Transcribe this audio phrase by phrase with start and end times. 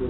[0.00, 0.06] El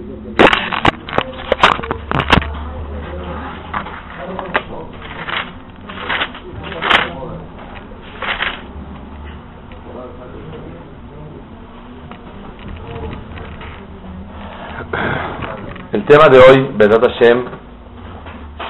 [16.05, 17.45] tema de hoy, Bedat Hashem,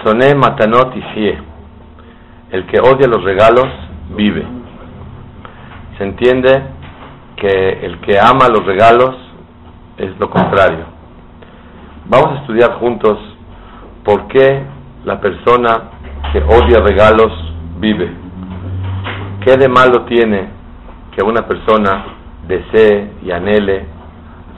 [0.06, 1.38] Soné Matanot y Fie.
[2.52, 3.68] El que odia los regalos
[4.16, 4.46] vive.
[5.98, 6.64] Se entiende
[7.36, 9.18] que el que ama los regalos
[9.98, 10.89] es lo contrario.
[12.10, 13.20] Vamos a estudiar juntos
[14.04, 14.64] por qué
[15.06, 15.92] la persona
[16.34, 17.32] que odia regalos
[17.78, 18.12] vive.
[19.46, 20.50] ¿Qué de malo tiene
[21.16, 22.06] que una persona
[22.48, 23.86] desee y anhele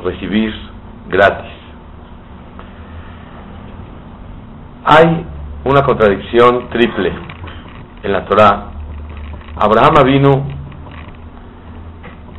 [0.02, 0.54] recibir
[1.10, 1.52] gratis?
[4.86, 5.26] Hay
[5.66, 7.12] una contradicción triple
[8.02, 8.72] en la Torah.
[9.58, 10.46] Abraham vino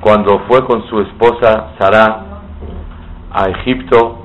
[0.00, 2.24] cuando fue con su esposa Sara
[3.30, 4.21] a Egipto.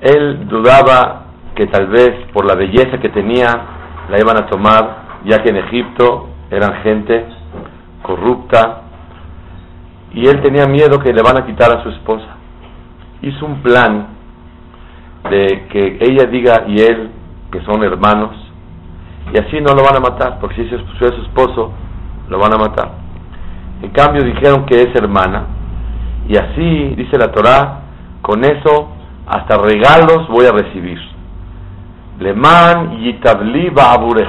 [0.00, 3.48] Él dudaba que tal vez por la belleza que tenía
[4.08, 7.26] la iban a tomar, ya que en Egipto eran gente
[8.02, 8.82] corrupta
[10.12, 12.36] y él tenía miedo que le van a quitar a su esposa.
[13.20, 14.18] Hizo un plan
[15.30, 17.10] de que ella diga y él
[17.50, 18.30] que son hermanos
[19.32, 21.72] y así no lo van a matar porque si es su esposo
[22.28, 22.92] lo van a matar
[23.82, 25.46] en cambio dijeron que es hermana
[26.28, 27.80] y así dice la Torá
[28.22, 28.90] con eso
[29.28, 30.98] hasta regalos voy a recibir
[32.18, 34.28] leman yitabli ba'aburej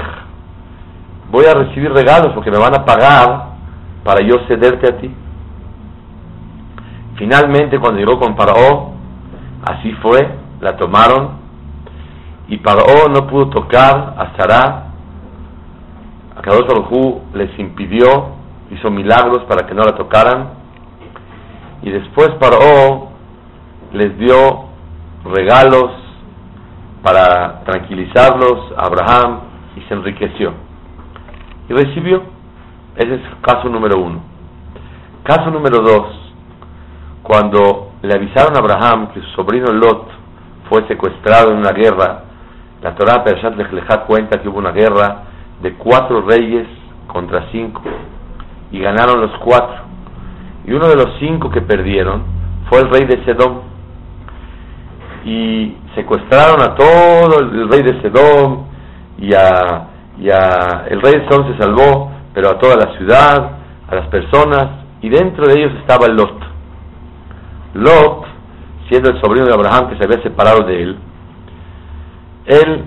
[1.31, 3.50] voy a recibir regalos porque me van a pagar
[4.03, 5.11] para yo cederte a ti
[7.16, 8.94] finalmente cuando llegó con Paró
[9.66, 10.27] así fue
[10.61, 11.39] la tomaron
[12.50, 14.86] y Paró no pudo tocar a Sarah.
[16.36, 16.66] A Kadosh
[17.33, 18.08] les impidió,
[18.72, 20.50] hizo milagros para que no la tocaran.
[21.83, 23.09] Y después Paró
[23.94, 24.69] les dio
[25.30, 25.91] regalos
[27.03, 29.39] para tranquilizarlos a Abraham
[29.75, 30.54] y se enriqueció.
[31.70, 32.23] Y recibió.
[32.95, 34.21] Ese es caso número uno.
[35.23, 36.08] Caso número dos,
[37.23, 40.08] cuando le avisaron a Abraham que su sobrino Lot
[40.70, 42.23] fue secuestrado en una guerra.
[42.81, 45.23] La Torah Pershat Lechlecha cuenta que hubo una guerra
[45.61, 46.67] de cuatro reyes
[47.08, 47.81] contra cinco
[48.71, 49.83] y ganaron los cuatro.
[50.65, 52.23] Y uno de los cinco que perdieron
[52.70, 53.61] fue el rey de Sedom.
[55.25, 58.67] Y secuestraron a todo el rey de Sedom
[59.17, 59.87] y a,
[60.19, 63.52] y a el rey de Sedom se salvó, pero a toda la ciudad,
[63.89, 66.39] a las personas, y dentro de ellos estaba Lot.
[67.73, 68.25] Lot
[68.89, 70.97] siendo el sobrino de Abraham que se había separado de él,
[72.45, 72.86] él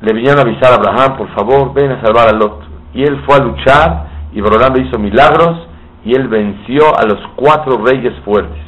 [0.00, 2.62] le vinieron a avisar a Abraham, por favor, ven a salvar a Lot.
[2.92, 5.66] Y él fue a luchar y Abraham le hizo milagros
[6.04, 8.62] y él venció a los cuatro reyes fuertes.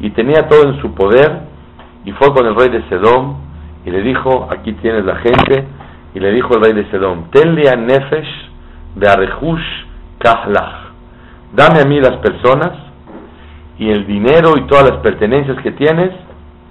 [0.00, 1.42] Y tenía todo en su poder
[2.04, 3.36] y fue con el rey de Sedom
[3.84, 5.66] y le dijo, aquí tienes la gente,
[6.14, 8.50] y le dijo el rey de Sedom, tenle a Nefesh
[8.94, 9.84] de Arehush
[10.18, 10.92] Kahlach,
[11.52, 12.72] dame a mí las personas
[13.78, 16.10] y el dinero y todas las pertenencias que tienes,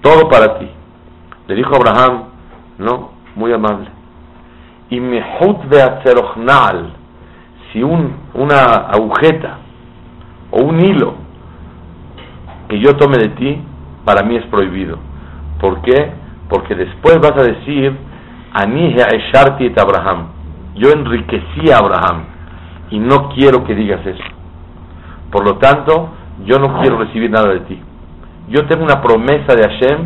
[0.01, 0.69] todo para ti.
[1.47, 2.23] Le dijo Abraham,
[2.77, 3.88] no, muy amable.
[4.89, 5.57] Y mehut
[7.72, 8.57] si un, una
[8.91, 9.57] agujeta
[10.51, 11.16] o un hilo
[12.69, 13.61] que yo tome de ti,
[14.05, 14.97] para mí es prohibido.
[15.63, 16.12] ¿Por qué?
[16.50, 17.97] Porque después vas a decir,
[18.51, 20.28] Ani Esharti et Abraham.
[20.75, 22.25] Yo enriquecí a Abraham
[22.90, 24.23] y no quiero que digas eso.
[25.31, 26.09] Por lo tanto,
[26.44, 27.81] yo no quiero recibir nada de ti.
[28.50, 30.00] Yo tengo una promesa de Hashem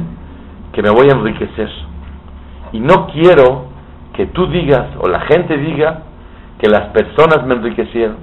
[0.74, 1.72] que me voy a enriquecer.
[2.74, 3.70] Y no quiero
[4.14, 6.04] que tú digas o la gente diga
[6.60, 8.18] que las personas me enriquecieron.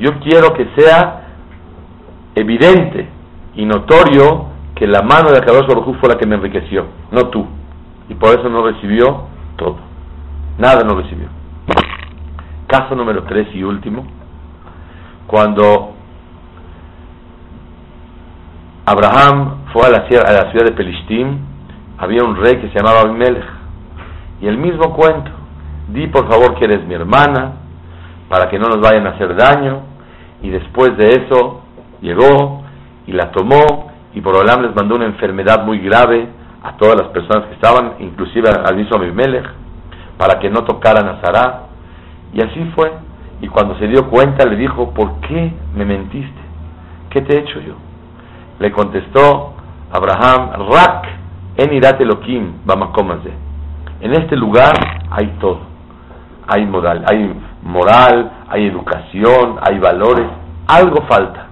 [0.00, 1.22] Yo quiero que sea
[2.34, 3.08] evidente
[3.54, 4.51] y notorio
[4.82, 7.46] que la mano de Akadosh Baruj fue la que me enriqueció, no tú.
[8.08, 9.76] Y por eso no recibió todo.
[10.58, 11.28] Nada no recibió.
[12.66, 14.04] Caso número tres y último.
[15.28, 15.92] Cuando
[18.84, 21.38] Abraham fue a la, ciudad de Pelishtim,
[21.98, 23.44] había un rey que se llamaba Abimelech,
[24.40, 25.30] y el mismo cuento,
[25.90, 27.52] di por favor que eres mi hermana,
[28.28, 29.82] para que no nos vayan a hacer daño,
[30.42, 31.62] y después de eso
[32.00, 32.64] llegó
[33.06, 36.28] y la tomó, y por Olam les mandó una enfermedad muy grave
[36.62, 39.46] a todas las personas que estaban, inclusive al mismo Abimelech,
[40.16, 41.62] para que no tocaran a Sarah,
[42.32, 42.92] y así fue,
[43.40, 46.40] y cuando se dio cuenta le dijo, ¿por qué me mentiste?
[47.10, 47.74] ¿Qué te he hecho yo?
[48.58, 49.54] Le contestó
[49.92, 51.06] Abraham, Rak
[51.56, 52.54] en Irat Elohim,
[54.00, 54.72] En este lugar
[55.10, 55.60] hay todo.
[56.48, 60.26] Hay moral, hay moral, hay educación, hay valores.
[60.66, 61.48] Algo falta.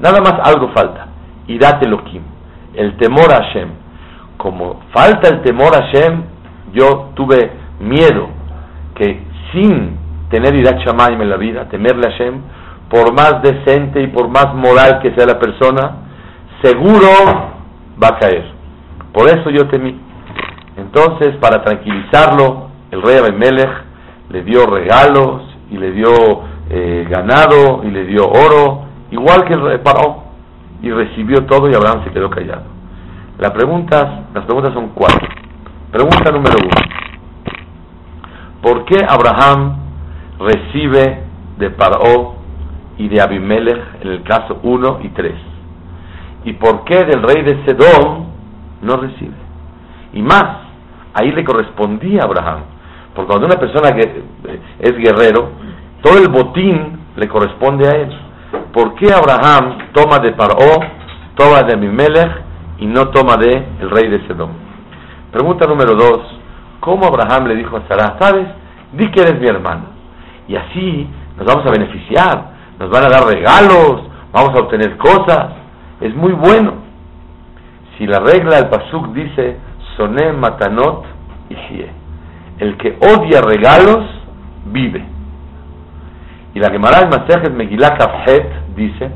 [0.00, 1.06] Nada más algo falta.
[1.58, 2.22] Date Elohim,
[2.74, 3.68] el temor a Hashem.
[4.36, 6.22] Como falta el temor a Hashem,
[6.72, 7.50] yo tuve
[7.80, 8.28] miedo
[8.94, 9.22] que
[9.52, 9.96] sin
[10.30, 12.40] tener Irat Shamayim en la vida, temerle a Hashem,
[12.90, 15.96] por más decente y por más moral que sea la persona,
[16.62, 17.08] seguro
[18.02, 18.44] va a caer.
[19.12, 19.98] Por eso yo temí.
[20.76, 23.70] Entonces, para tranquilizarlo, el rey Abimelech
[24.30, 26.08] le dio regalos y le dio
[26.68, 30.24] eh, ganado y le dio oro, igual que el rey Paró,
[30.82, 32.64] y recibió todo y Abraham se quedó callado.
[33.38, 35.28] Las preguntas, las preguntas son cuatro.
[35.90, 36.96] Pregunta número uno.
[38.62, 39.76] ¿Por qué Abraham
[40.38, 41.22] recibe
[41.58, 42.36] de Paró
[42.98, 45.34] y de Abimelech en el caso 1 y 3?
[46.44, 48.26] ¿Y por qué del rey de Sedón
[48.82, 49.34] no recibe?
[50.12, 50.58] Y más,
[51.14, 52.60] ahí le correspondía a Abraham.
[53.14, 55.50] Porque cuando una persona que eh, es guerrero,
[56.02, 58.25] todo el botín le corresponde a él.
[58.76, 60.78] ¿Por qué Abraham toma de Paró,
[61.34, 62.30] toma de Abimelech
[62.76, 64.50] y no toma de el rey de Sedón?
[65.32, 66.20] Pregunta número dos.
[66.80, 68.46] ¿Cómo Abraham le dijo a Sarah, sabes,
[68.92, 69.84] di que eres mi hermano?
[70.46, 71.08] Y así
[71.38, 75.54] nos vamos a beneficiar, nos van a dar regalos, vamos a obtener cosas.
[76.02, 76.74] Es muy bueno.
[77.96, 79.56] Si la regla del Pasuk dice,
[79.96, 81.02] soné matanot
[81.48, 81.82] y
[82.58, 84.04] el que odia regalos,
[84.66, 85.02] vive.
[86.52, 89.10] Y la Gemara en Masejet Megillah Kafhet dice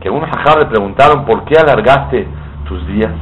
[0.00, 2.26] que a un jajá le preguntaron por qué alargaste
[2.66, 3.12] tus días,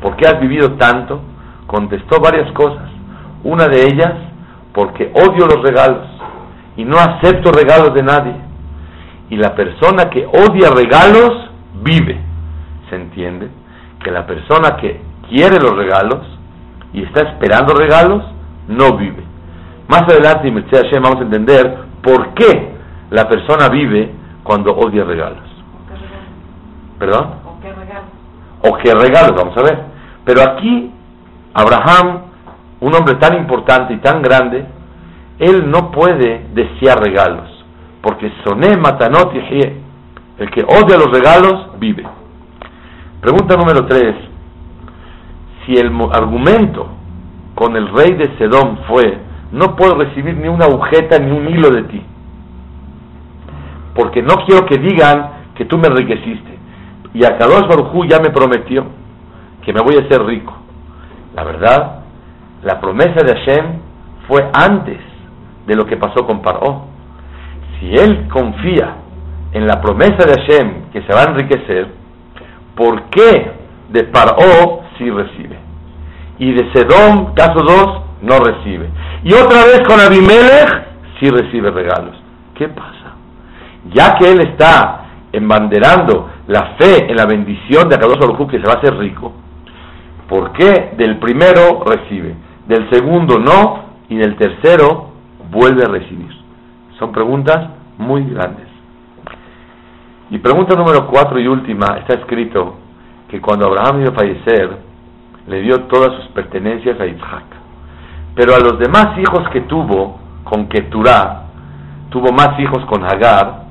[0.00, 1.20] por qué has vivido tanto.
[1.66, 2.88] Contestó varias cosas.
[3.42, 4.12] Una de ellas,
[4.72, 6.06] porque odio los regalos
[6.76, 8.34] y no acepto regalos de nadie.
[9.30, 11.50] Y la persona que odia regalos
[11.82, 12.20] vive.
[12.88, 13.48] ¿Se entiende?
[14.04, 16.20] Que la persona que quiere los regalos
[16.92, 18.22] y está esperando regalos,
[18.68, 19.22] no vive.
[19.88, 22.72] Más adelante, en Hashem, vamos a entender por qué
[23.10, 24.12] la persona vive
[24.46, 25.44] cuando odia regalos.
[26.98, 27.34] ¿Perdón?
[27.44, 28.10] ¿O qué regalos?
[28.62, 29.34] ¿O qué regalos?
[29.36, 29.84] Vamos a ver.
[30.24, 30.90] Pero aquí,
[31.52, 32.20] Abraham,
[32.80, 34.66] un hombre tan importante y tan grande,
[35.38, 37.48] él no puede desear regalos,
[38.02, 39.38] porque soné matanot y
[40.38, 42.06] el que odia los regalos vive.
[43.20, 44.14] Pregunta número 3.
[45.64, 46.88] Si el argumento
[47.54, 49.18] con el rey de Sedón fue,
[49.52, 52.02] no puedo recibir ni una agujeta ni un hilo de ti,
[53.96, 56.58] porque no quiero que digan que tú me enriqueciste.
[57.14, 58.86] Y a Kadosh Barujú ya me prometió
[59.64, 60.54] que me voy a hacer rico.
[61.34, 62.00] La verdad,
[62.62, 63.64] la promesa de Hashem
[64.28, 65.00] fue antes
[65.66, 66.86] de lo que pasó con Paró.
[67.80, 68.96] Si él confía
[69.52, 71.88] en la promesa de Hashem que se va a enriquecer,
[72.76, 73.50] ¿por qué
[73.90, 75.58] de Paró sí recibe?
[76.38, 78.90] Y de Sedón, caso 2, no recibe.
[79.24, 80.86] Y otra vez con Abimelech,
[81.18, 82.14] sí recibe regalos.
[82.54, 82.95] ¿Qué pasa?
[83.92, 88.66] Ya que él está embanderando la fe en la bendición de Akadosh Baruj que se
[88.66, 89.32] va a hacer rico,
[90.28, 92.34] ¿por qué del primero recibe,
[92.66, 95.10] del segundo no y del tercero
[95.50, 96.34] vuelve a recibir?
[96.98, 97.68] Son preguntas
[97.98, 98.66] muy grandes.
[100.30, 102.76] Y pregunta número cuatro y última, está escrito
[103.28, 104.76] que cuando Abraham iba a fallecer,
[105.46, 107.44] le dio todas sus pertenencias a Isaac.
[108.34, 111.44] Pero a los demás hijos que tuvo con Keturah,
[112.10, 113.65] tuvo más hijos con Hagar,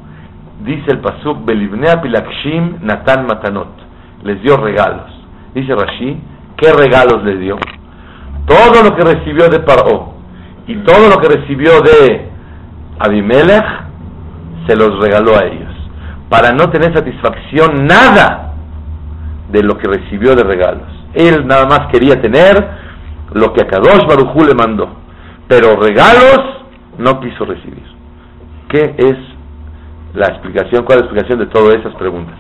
[0.64, 3.70] dice el Pasuk, Belibnea Pilakshim Natan Matanot,
[4.24, 5.12] les dio regalos.
[5.54, 6.20] Dice Rashi,
[6.58, 7.58] ¿qué regalos le dio?
[8.46, 10.14] Todo lo que recibió de Paró
[10.68, 12.30] y todo lo que recibió de
[13.00, 13.66] Abimelech,
[14.68, 15.74] se los regaló a ellos,
[16.30, 18.54] para no tener satisfacción nada
[19.52, 20.88] de lo que recibió de regalos.
[21.14, 22.68] Él nada más quería tener
[23.34, 24.90] lo que a Kadosh Barujú le mandó,
[25.48, 26.40] pero regalos
[26.98, 27.84] no quiso recibir.
[28.70, 29.35] ¿Qué es
[30.16, 30.84] la explicación?
[30.86, 32.36] ¿Cuál es la explicación de todas esas preguntas?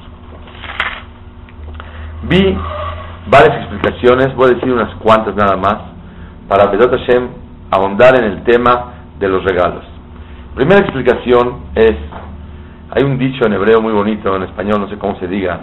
[2.23, 2.57] Vi
[3.27, 5.77] varias explicaciones, voy a decir unas cuantas nada más,
[6.47, 7.27] para Bedot Hashem
[7.71, 9.83] ahondar en el tema de los regalos.
[10.55, 11.95] Primera explicación es,
[12.91, 15.59] hay un dicho en hebreo muy bonito, en español no sé cómo se diga,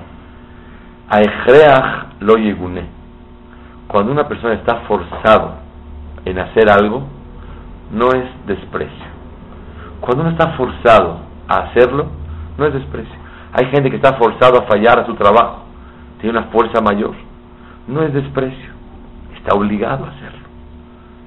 [1.08, 3.02] Aechreach lo yegune
[3.92, 5.56] cuando una persona está forzado
[6.24, 7.02] en hacer algo,
[7.92, 9.04] no es desprecio.
[10.00, 11.20] Cuando uno está forzado
[11.60, 12.06] hacerlo,
[12.58, 13.14] no es desprecio.
[13.52, 15.64] Hay gente que está forzado a fallar a su trabajo,
[16.20, 17.14] tiene una fuerza mayor.
[17.86, 18.70] No es desprecio,
[19.36, 20.42] está obligado a hacerlo.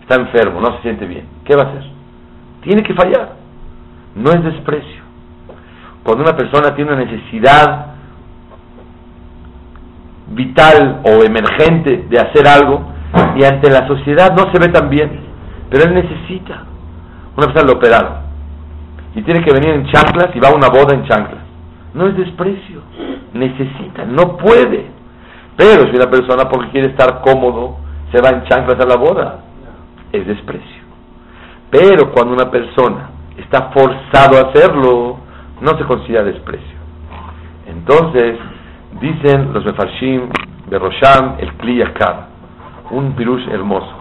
[0.02, 1.26] Está enfermo, no se siente bien.
[1.44, 1.84] ¿Qué va a hacer?
[2.62, 3.34] Tiene que fallar.
[4.16, 5.04] No es desprecio.
[6.04, 7.88] Cuando una persona tiene una necesidad
[10.28, 12.94] vital o emergente de hacer algo
[13.36, 15.20] y ante la sociedad no se ve tan bien,
[15.70, 16.64] pero él necesita.
[17.36, 18.26] Una persona lo operaron
[19.16, 21.44] y tiene que venir en chanclas y va a una boda en chanclas.
[21.94, 22.82] No es desprecio,
[23.34, 24.88] necesita, no puede.
[25.56, 27.78] Pero si una persona porque quiere estar cómodo,
[28.12, 29.40] se va en chanclas a la boda,
[30.12, 30.84] es desprecio.
[31.72, 35.18] Pero cuando una persona está forzado a hacerlo,
[35.62, 36.76] no se considera desprecio.
[37.68, 38.38] Entonces,
[39.00, 40.30] dicen los mefarshim
[40.70, 42.28] de Rosham, el Kliyakar,
[42.92, 43.94] un pirush hermoso.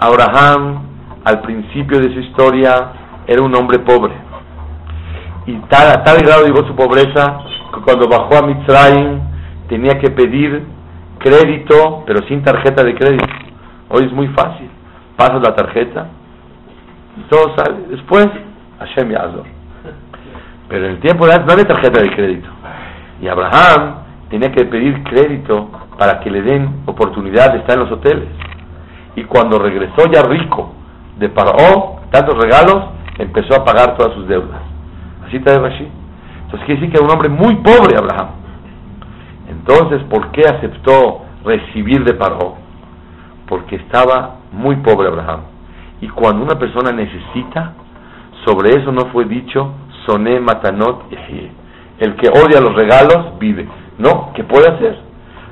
[0.00, 0.82] Abraham,
[1.24, 2.92] al principio de su historia,
[3.26, 4.25] era un hombre pobre.
[5.46, 7.38] Y tal, a tal grado llegó su pobreza
[7.74, 9.20] que cuando bajó a Mitzrayim
[9.68, 10.64] tenía que pedir
[11.18, 13.26] crédito, pero sin tarjeta de crédito.
[13.88, 14.68] Hoy es muy fácil.
[15.16, 16.08] Pasas la tarjeta
[17.16, 17.86] y todo sale.
[17.90, 18.28] Después,
[18.78, 19.14] Hashem.
[20.68, 22.48] Pero en el tiempo de antes no había tarjeta de crédito.
[23.22, 27.92] Y Abraham tenía que pedir crédito para que le den oportunidad de estar en los
[27.92, 28.28] hoteles.
[29.14, 30.72] Y cuando regresó ya rico
[31.18, 34.60] de Paró, tantos regalos, empezó a pagar todas sus deudas.
[35.26, 35.88] Así está Rashi.
[36.44, 38.28] Entonces quiere decir que era un hombre muy pobre Abraham.
[39.48, 42.56] Entonces, ¿por qué aceptó recibir de Paró?
[43.48, 45.40] Porque estaba muy pobre Abraham.
[46.00, 47.72] Y cuando una persona necesita,
[48.44, 49.72] sobre eso no fue dicho,
[50.06, 51.04] soné matanot
[51.98, 53.66] El que odia los regalos vive.
[53.98, 54.98] No, ¿qué puede hacer?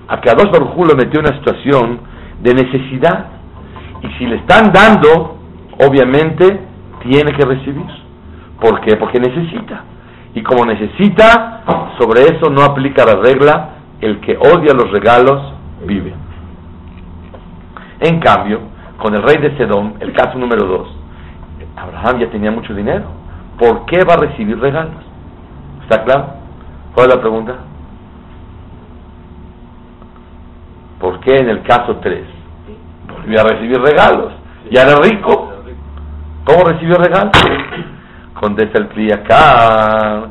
[0.07, 2.01] A dos Barujú lo metió en una situación
[2.41, 3.27] de necesidad.
[4.03, 5.39] Y si le están dando,
[5.81, 6.61] obviamente
[7.03, 8.04] tiene que recibir.
[8.61, 8.97] ¿Por qué?
[8.97, 9.85] Porque necesita.
[10.35, 11.63] Y como necesita,
[11.99, 13.69] sobre eso no aplica la regla,
[14.01, 15.55] el que odia los regalos
[15.87, 16.13] vive.
[18.01, 18.61] En cambio,
[18.99, 20.89] con el rey de Sedón, el caso número dos,
[21.77, 23.05] Abraham ya tenía mucho dinero.
[23.59, 25.03] ¿Por qué va a recibir regalos?
[25.83, 26.27] ¿Está claro?
[26.95, 27.55] ¿Cuál es la pregunta?
[31.01, 32.25] ¿Por qué en el caso 3
[33.15, 34.33] volvió a recibir regalos?
[34.71, 35.53] ¿Ya era rico?
[36.45, 37.33] ¿Cómo recibió regalos?
[38.45, 40.29] Contesta el Cliacar,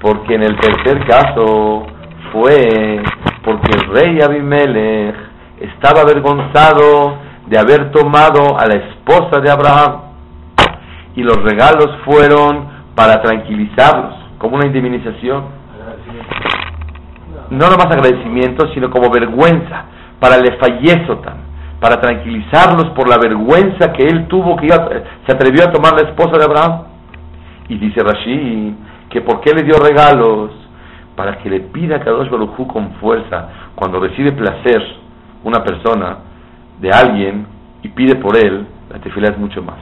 [0.00, 1.84] porque en el tercer caso
[2.30, 3.02] fue
[3.42, 5.16] porque el rey Abimelech
[5.60, 10.00] estaba avergonzado de haber tomado a la esposa de Abraham
[11.16, 15.46] y los regalos fueron para tranquilizarlos, como una indemnización.
[17.50, 19.86] No nomás agradecimiento, sino como vergüenza,
[20.20, 21.38] para le fallezotan,
[21.80, 26.38] para tranquilizarlos por la vergüenza que él tuvo, que se atrevió a tomar la esposa
[26.38, 26.95] de Abraham.
[27.68, 28.74] Y dice Rashi
[29.10, 30.50] que por qué le dio regalos,
[31.16, 34.82] para que le pida a Kadosh Baruj con fuerza, cuando recibe placer
[35.42, 36.18] una persona
[36.80, 37.46] de alguien
[37.82, 39.78] y pide por él, la tefilá es mucho más.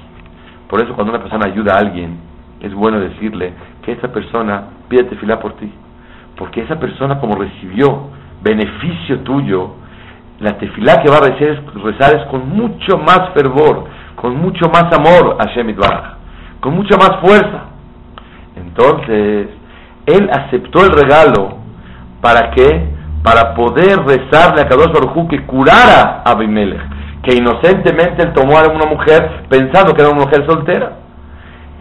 [0.68, 2.18] Por eso cuando una persona ayuda a alguien,
[2.60, 5.70] es bueno decirle que esa persona pide tefilá por ti.
[6.36, 8.08] Porque esa persona como recibió
[8.42, 9.74] beneficio tuyo,
[10.40, 13.86] la tefilá que va a rezar es con mucho más fervor,
[14.16, 16.14] con mucho más amor a Shemit Baraj,
[16.60, 17.73] con mucha más fuerza.
[18.56, 19.48] Entonces,
[20.06, 21.58] él aceptó el regalo
[22.20, 22.94] para que
[23.24, 26.82] para poder rezarle a Kadosh Baruj que curara a Abimelech,
[27.22, 30.92] que inocentemente él tomó a una mujer pensando que era una mujer soltera.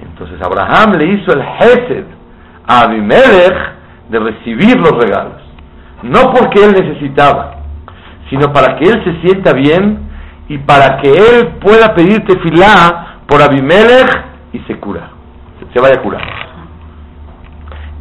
[0.01, 2.05] Entonces Abraham le hizo el Hesed
[2.65, 3.57] a Abimelech
[4.09, 5.41] de recibir los regalos,
[6.01, 7.57] no porque él necesitaba,
[8.29, 9.99] sino para que él se sienta bien
[10.47, 15.09] y para que él pueda pedir tefilá por Abimelech y se cura,
[15.73, 16.42] se vaya a curar.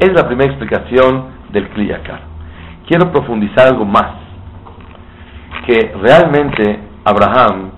[0.03, 2.23] Es la primera explicación del Kliyakar.
[2.89, 4.17] Quiero profundizar algo más.
[5.65, 7.71] Que realmente Abraham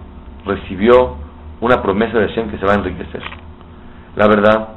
[0.46, 1.16] recibió
[1.60, 3.20] una promesa de Hashem que se va a enriquecer.
[4.16, 4.68] La verdad,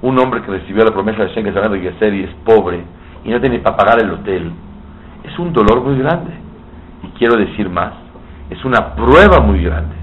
[0.00, 2.30] un hombre que recibió la promesa de Hashem que se va a enriquecer y es
[2.46, 2.82] pobre
[3.22, 4.50] y no tiene para pagar el hotel,
[5.24, 6.32] es un dolor muy grande.
[7.02, 7.92] Y quiero decir más,
[8.48, 9.94] es una prueba muy grande.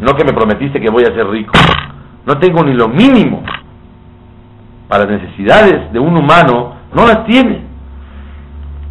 [0.00, 1.52] No que me prometiste que voy a ser rico.
[2.24, 3.42] No tengo ni lo mínimo
[4.92, 7.62] para las necesidades de un humano, no las tiene.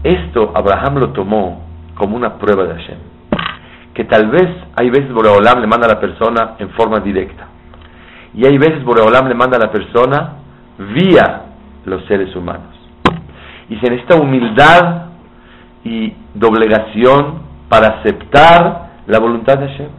[0.03, 1.61] Esto Abraham lo tomó
[1.93, 2.97] como una prueba de Hashem.
[3.93, 7.45] Que tal vez hay veces Boreolam le manda a la persona en forma directa.
[8.33, 10.37] Y hay veces Boreolam le manda a la persona
[10.79, 11.43] vía
[11.85, 12.73] los seres humanos.
[13.69, 15.03] Y se necesita humildad
[15.83, 19.89] y doblegación para aceptar la voluntad de Hashem.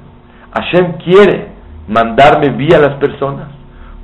[0.52, 1.52] Hashem quiere
[1.86, 3.46] mandarme vía las personas.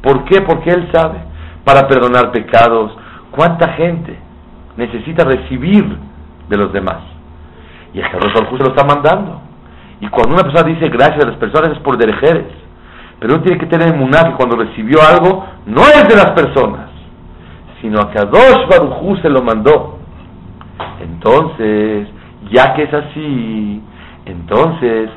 [0.01, 0.43] ¿Por qué?
[0.43, 1.27] Porque Él sabe
[1.69, 2.97] para perdonar pecados.
[3.31, 4.19] ¿Cuánta gente
[4.79, 5.99] necesita recibir
[6.49, 6.97] de los demás?
[7.93, 9.43] Y el Carlos se lo está mandando.
[10.01, 12.47] Y cuando una persona dice gracias a las personas es por derejeres.
[13.21, 16.89] Pero uno tiene que tener en que cuando recibió algo no es de las personas,
[17.83, 19.99] sino a Kadosh Barujú se lo mandó.
[21.03, 22.09] Entonces,
[22.51, 23.83] ya que es así,
[24.25, 25.11] entonces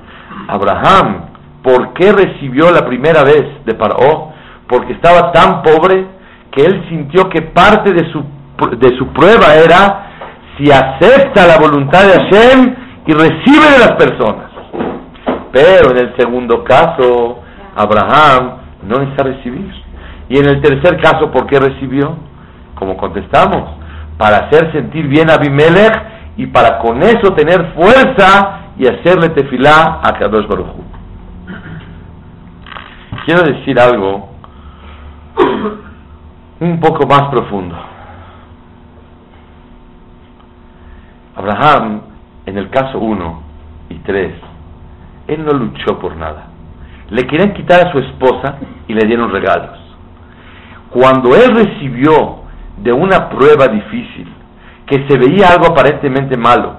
[0.49, 1.27] Abraham,
[1.63, 4.33] ¿por qué recibió la primera vez de Paró?
[4.67, 6.19] Porque estaba tan pobre
[6.51, 8.23] que él sintió que parte de su,
[8.77, 10.11] de su prueba era,
[10.57, 12.75] si acepta la voluntad de Hashem
[13.07, 14.51] y recibe de las personas.
[15.51, 17.39] Pero en el segundo caso,
[17.75, 19.71] Abraham no necesita recibir.
[20.29, 22.15] Y en el tercer caso, ¿por qué recibió?
[22.75, 23.69] Como contestamos,
[24.17, 25.93] para hacer sentir bien a Abimelech
[26.37, 30.67] y para con eso tener fuerza y hacerle tefilá a Kadosh Baruj
[33.25, 34.29] Quiero decir algo
[36.61, 37.75] un poco más profundo.
[41.35, 42.01] Abraham,
[42.45, 43.43] en el caso 1
[43.89, 44.33] y 3,
[45.27, 46.49] él no luchó por nada.
[47.09, 49.77] Le querían quitar a su esposa y le dieron regalos.
[50.91, 52.41] Cuando él recibió
[52.77, 54.31] de una prueba difícil,
[54.85, 56.75] que se veía algo aparentemente malo,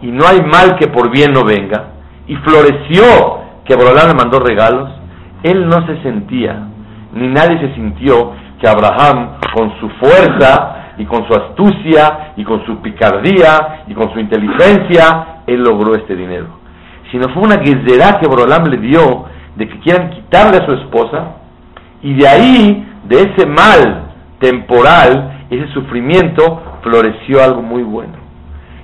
[0.00, 1.86] y no hay mal que por bien no venga,
[2.28, 4.90] y floreció que Abraham le mandó regalos,
[5.42, 6.68] él no se sentía,
[7.14, 12.64] ni nadie se sintió que Abraham, con su fuerza y con su astucia y con
[12.64, 16.46] su picardía y con su inteligencia, él logró este dinero.
[17.10, 21.36] Sino fue una guerrera que Abraham le dio de que quieran quitarle a su esposa,
[22.02, 28.14] y de ahí, de ese mal temporal, ese sufrimiento, floreció algo muy bueno.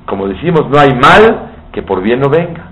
[0.05, 2.67] Como decimos, no hay mal que por bien no venga.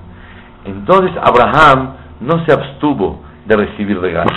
[0.64, 4.32] Entonces Abraham no se abstuvo de recibir regalos.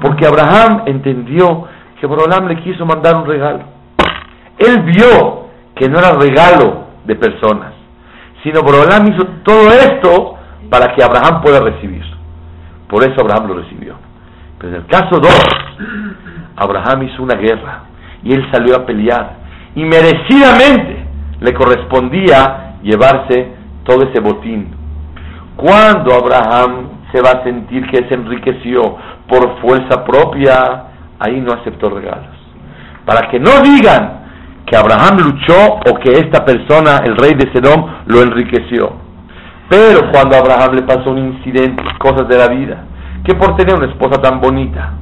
[0.00, 1.64] Porque Abraham entendió
[2.00, 3.64] que Borolam le quiso mandar un regalo.
[4.58, 7.72] Él vio que no era regalo de personas,
[8.42, 10.34] sino Borolam hizo todo esto
[10.70, 12.04] para que Abraham pueda recibir.
[12.88, 13.94] Por eso Abraham lo recibió.
[14.58, 15.30] Pero en el caso 2,
[16.56, 17.82] Abraham hizo una guerra
[18.22, 19.36] y él salió a pelear.
[19.74, 21.06] Y merecidamente
[21.40, 23.52] le correspondía llevarse
[23.84, 24.74] todo ese botín.
[25.56, 28.96] Cuando Abraham se va a sentir que se enriqueció
[29.28, 30.84] por fuerza propia,
[31.20, 32.36] ahí no aceptó regalos.
[33.04, 34.26] Para que no digan
[34.66, 38.92] que Abraham luchó o que esta persona, el rey de Sedom, lo enriqueció.
[39.68, 42.84] Pero cuando a Abraham le pasó un incidente, cosas de la vida,
[43.24, 44.92] que por tener una esposa tan bonita,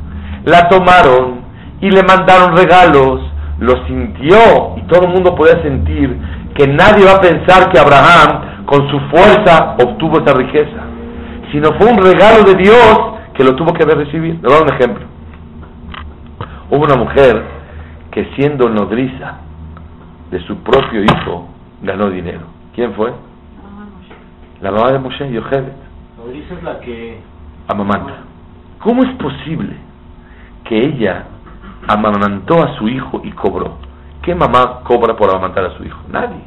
[0.44, 1.44] la tomaron
[1.80, 3.20] y le mandaron regalos,
[3.58, 6.16] lo sintió y todo el mundo podía sentir
[6.54, 10.82] que nadie va a pensar que Abraham con su fuerza obtuvo esa riqueza,
[11.52, 12.98] sino fue un regalo de Dios
[13.34, 14.36] que lo tuvo que haber recibido.
[14.42, 15.13] Le voy a dar un ejemplo.
[16.70, 17.42] Hubo una mujer
[18.10, 19.38] que siendo nodriza
[20.30, 21.48] de su propio hijo
[21.82, 22.46] ganó dinero.
[22.74, 23.12] ¿Quién fue?
[24.60, 25.74] La mamá de Moshe, Yochebet.
[26.16, 27.20] Nodriza es la que
[27.68, 28.14] amamanta.
[28.80, 29.76] ¿Cómo es posible
[30.64, 31.24] que ella
[31.86, 33.78] amamantó a su hijo y cobró?
[34.22, 35.98] ¿Qué mamá cobra por amamantar a su hijo?
[36.10, 36.40] Nadie.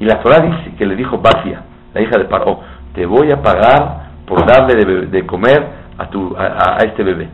[0.00, 1.62] Y la Torah dice que le dijo Basia,
[1.94, 2.60] la hija de Paró,
[2.94, 5.66] te voy a pagar por darle de, comer
[5.98, 7.28] a, tu, a, este bebé.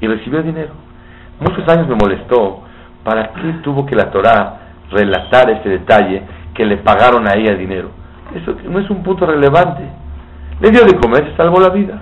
[0.00, 0.72] Y recibió dinero.
[1.40, 2.62] Muchos años me molestó
[3.04, 6.22] para qué tuvo que la Torah relatar ese detalle
[6.54, 7.90] que le pagaron a ella dinero.
[8.34, 9.82] Eso no es un punto relevante.
[10.60, 12.00] Le dio de comer, se salvó la vida.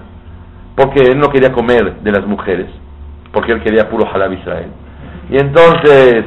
[0.77, 2.67] Porque él no quería comer de las mujeres,
[3.33, 4.71] porque él quería puro halab Israel.
[5.31, 6.25] Y entonces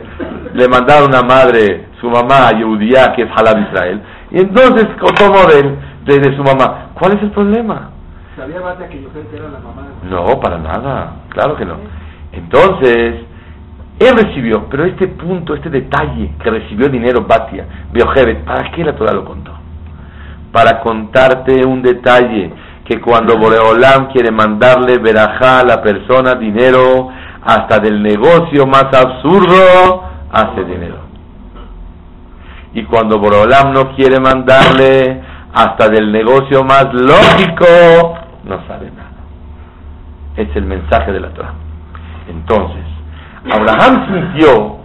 [0.54, 4.02] le mandaron a madre, su mamá, Yehudía, que es halab Israel.
[4.32, 6.90] Y entonces tomó de, desde su mamá.
[6.94, 7.92] ¿Cuál es el problema?
[8.36, 11.16] ¿Sabía Batia que era la mamá de No, para nada.
[11.30, 11.76] Claro que no.
[12.38, 13.16] Entonces,
[14.00, 18.96] él recibió, pero este punto, este detalle que recibió dinero Batia, Biojevet, ¿para qué la
[18.96, 19.52] Torah lo contó?
[20.52, 22.52] Para contarte un detalle
[22.86, 27.10] que cuando Boreolam quiere mandarle verajá a la persona dinero,
[27.44, 30.98] hasta del negocio más absurdo, hace dinero.
[32.74, 35.22] Y cuando Boreolam no quiere mandarle
[35.54, 37.66] hasta del negocio más lógico,
[38.44, 39.08] no sabe nada.
[40.36, 41.67] Es el mensaje de la Torah.
[42.30, 42.84] Entonces,
[43.52, 44.78] Abraham sintió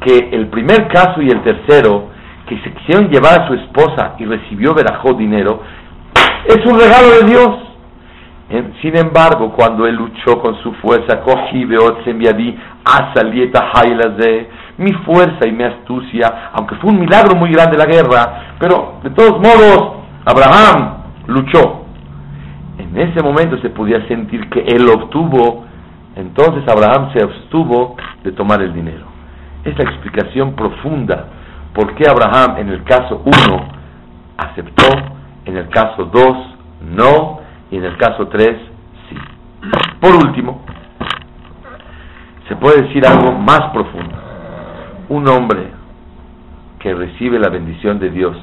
[0.00, 2.08] que el primer caso y el tercero,
[2.46, 5.62] que se quisieron llevar a su esposa y recibió verajó dinero,
[6.46, 7.58] es un regalo de Dios.
[8.82, 11.64] Sin embargo, cuando él luchó con su fuerza, cogí
[14.16, 19.00] de mi fuerza y mi astucia, aunque fue un milagro muy grande la guerra, pero
[19.02, 19.94] de todos modos,
[20.26, 21.84] Abraham luchó.
[22.78, 25.64] En ese momento se podía sentir que él obtuvo,
[26.16, 29.06] entonces Abraham se abstuvo de tomar el dinero.
[29.64, 31.26] Es la explicación profunda
[31.74, 33.68] por qué Abraham en el caso 1
[34.36, 36.36] aceptó en el caso 2,
[36.96, 38.56] no, y en el caso 3,
[39.08, 39.16] sí.
[40.00, 40.62] Por último,
[42.48, 44.14] se puede decir algo más profundo.
[45.08, 45.68] Un hombre
[46.78, 48.36] que recibe la bendición de Dios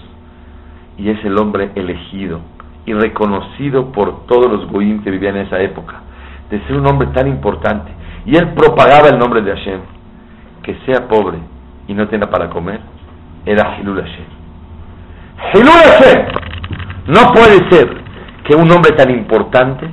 [0.97, 2.41] y es el hombre elegido
[2.85, 6.01] y reconocido por todos los goyim que vivían en esa época,
[6.51, 7.91] de ser un hombre tan importante,
[8.25, 9.79] y él propagaba el nombre de Hashem,
[10.61, 11.39] que sea pobre
[11.87, 12.81] y no tenga para comer,
[13.45, 14.25] era Hilul Hashem.
[15.53, 16.27] Hilul Hashem.
[17.07, 17.89] No puede ser
[18.43, 19.89] que un hombre tan importante,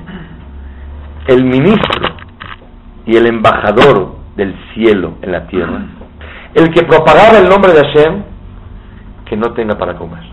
[1.29, 2.09] el ministro
[3.07, 5.81] y el embajador del cielo en la tierra,
[6.55, 8.23] el que propagaba el nombre de Hashem,
[9.25, 10.25] que no tenga para comer.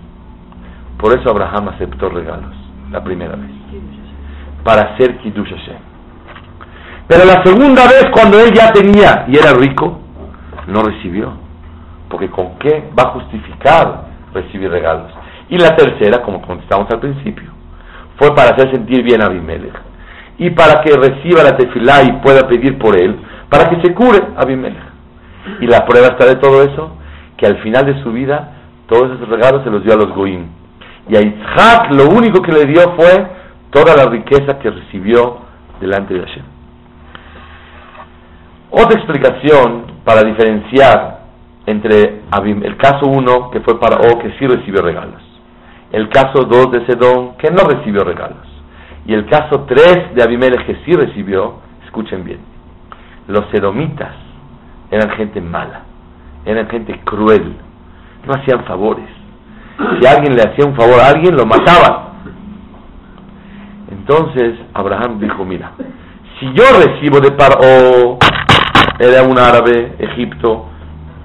[0.98, 2.54] Por eso Abraham aceptó regalos
[2.92, 3.52] la primera vez,
[4.64, 5.95] para hacer Kiddush Hashem.
[7.08, 10.00] Pero la segunda vez, cuando él ya tenía y era rico,
[10.68, 11.34] no recibió.
[12.10, 15.12] Porque con qué va a justificar recibir regalos.
[15.50, 17.52] Y la tercera, como contestamos al principio,
[18.18, 19.74] fue para hacer sentir bien a Abimelech.
[20.38, 24.22] Y para que reciba la tefilá y pueda pedir por él, para que se cure
[24.38, 24.84] Abimelech.
[25.62, 26.98] Y la prueba está de todo eso,
[27.38, 28.54] que al final de su vida,
[28.88, 30.48] todos esos regalos se los dio a los Goim.
[31.08, 33.28] Y a Isaac lo único que le dio fue
[33.70, 35.38] toda la riqueza que recibió
[35.80, 36.55] delante de Hashem.
[38.78, 41.22] Otra explicación para diferenciar
[41.66, 42.24] entre
[42.64, 45.22] el caso 1, que fue para O, que sí recibió regalos,
[45.94, 48.46] el caso 2 de Sedón, que no recibió regalos,
[49.06, 52.40] y el caso 3 de Abimelech, que sí recibió, escuchen bien,
[53.30, 54.14] los sedomitas
[54.92, 55.84] eran gente mala,
[56.44, 57.56] eran gente cruel,
[58.28, 59.08] no hacían favores.
[60.02, 62.10] Si alguien le hacía un favor a alguien, lo mataban.
[63.90, 65.72] Entonces Abraham dijo, mira,
[66.40, 68.18] si yo recibo de Paro,
[69.00, 70.68] era un árabe, Egipto,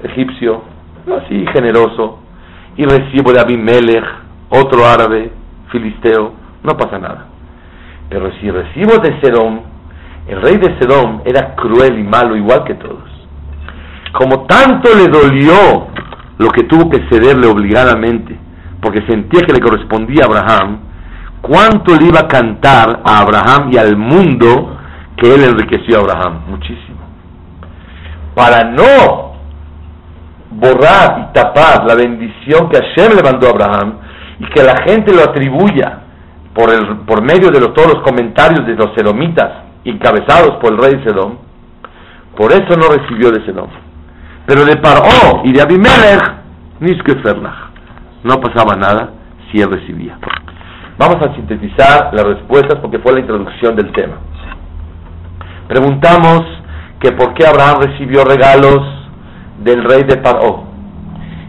[0.02, 0.62] egipcio,
[1.24, 2.18] así generoso,
[2.76, 4.04] y recibo de Abimelech,
[4.48, 5.32] otro árabe,
[5.70, 7.26] filisteo, no pasa nada.
[8.08, 9.60] Pero si recibo de Sedom,
[10.26, 13.08] el rey de Sedom era cruel y malo igual que todos.
[14.12, 15.86] Como tanto le dolió
[16.38, 18.36] lo que tuvo que cederle obligadamente,
[18.80, 20.78] porque sentía que le correspondía a Abraham,
[21.40, 24.76] cuánto le iba a cantar a Abraham y al mundo
[25.16, 26.89] que él enriqueció a Abraham, muchísimo.
[28.40, 29.34] Para no
[30.52, 33.98] borrar y tapar la bendición que Hashem le mandó a Abraham
[34.38, 35.98] y que la gente lo atribuya
[36.54, 40.78] por, el, por medio de los, todos los comentarios de los sedomitas encabezados por el
[40.78, 41.36] rey Sedom,
[42.34, 43.68] por eso no recibió de Sedom.
[44.46, 46.32] Pero de Paró y de Abimelech,
[46.80, 47.72] Nishkefernach,
[48.24, 49.10] no pasaba nada
[49.52, 50.16] si él recibía.
[50.96, 54.16] Vamos a sintetizar las respuestas porque fue la introducción del tema.
[55.68, 56.59] Preguntamos
[57.00, 58.80] que por qué Abraham recibió regalos
[59.58, 60.64] del rey de Paró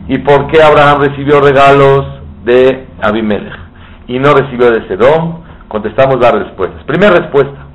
[0.07, 2.05] y por qué Abraham recibió regalos
[2.43, 3.53] de Abimelech
[4.07, 5.41] y no recibió de Sedom.
[5.67, 6.83] Contestamos las respuestas.
[6.83, 7.65] Primera respuesta,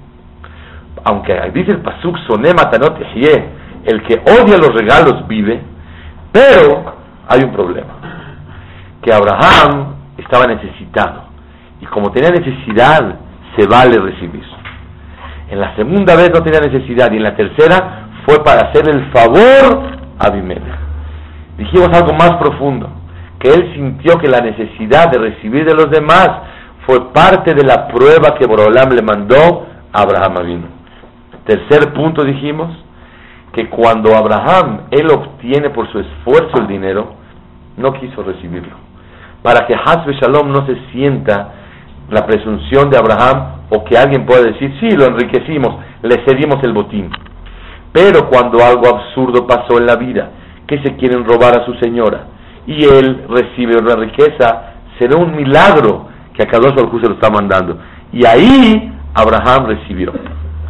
[1.05, 2.99] aunque dice el pasuk soné matanot
[3.85, 5.63] el que odia los regalos vive,
[6.33, 6.95] pero
[7.29, 7.95] hay un problema,
[9.01, 11.25] que Abraham estaba necesitado
[11.81, 13.17] y como tenía necesidad
[13.57, 14.56] se vale recibir.
[15.49, 19.11] En la segunda vez no tenía necesidad y en la tercera fue para hacer el
[19.13, 20.65] favor a Abimelech.
[21.59, 22.91] Dijimos algo más profundo,
[23.39, 26.29] que él sintió que la necesidad de recibir de los demás
[26.87, 30.67] fue parte de la prueba que Borolam le mandó a Abraham Avinu.
[31.45, 32.71] Tercer punto dijimos,
[33.57, 37.15] que cuando Abraham, él obtiene por su esfuerzo el dinero,
[37.79, 38.77] no quiso recibirlo.
[39.43, 41.53] Para que Hasbe Shalom no se sienta
[42.11, 46.73] la presunción de Abraham o que alguien pueda decir, sí, lo enriquecimos, le cedimos el
[46.73, 47.11] botín.
[47.93, 50.31] Pero cuando algo absurdo pasó en la vida,
[50.67, 52.27] que se quieren robar a su señora,
[52.67, 57.31] y él recibe una riqueza, será un milagro que a Kadosh Baruj se lo está
[57.31, 57.79] mandando.
[58.13, 60.13] Y ahí Abraham recibió.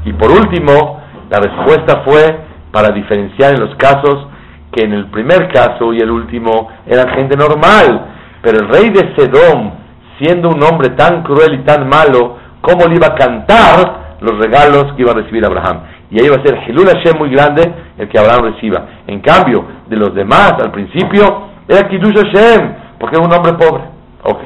[0.05, 2.39] Y por último, la respuesta fue
[2.71, 4.29] para diferenciar en los casos
[4.73, 8.07] que en el primer caso y el último eran gente normal,
[8.43, 9.73] pero el rey de Sedom,
[10.19, 14.93] siendo un hombre tan cruel y tan malo, ¿cómo le iba a cantar los regalos
[14.95, 15.81] que iba a recibir Abraham?
[16.11, 17.63] Y ahí va a ser Hilul Hashem muy grande
[17.99, 18.87] el que Abraham reciba.
[19.07, 23.85] En cambio, de los demás, al principio, era Kiddush Hashem, porque era un hombre pobre.
[24.23, 24.41] Ok.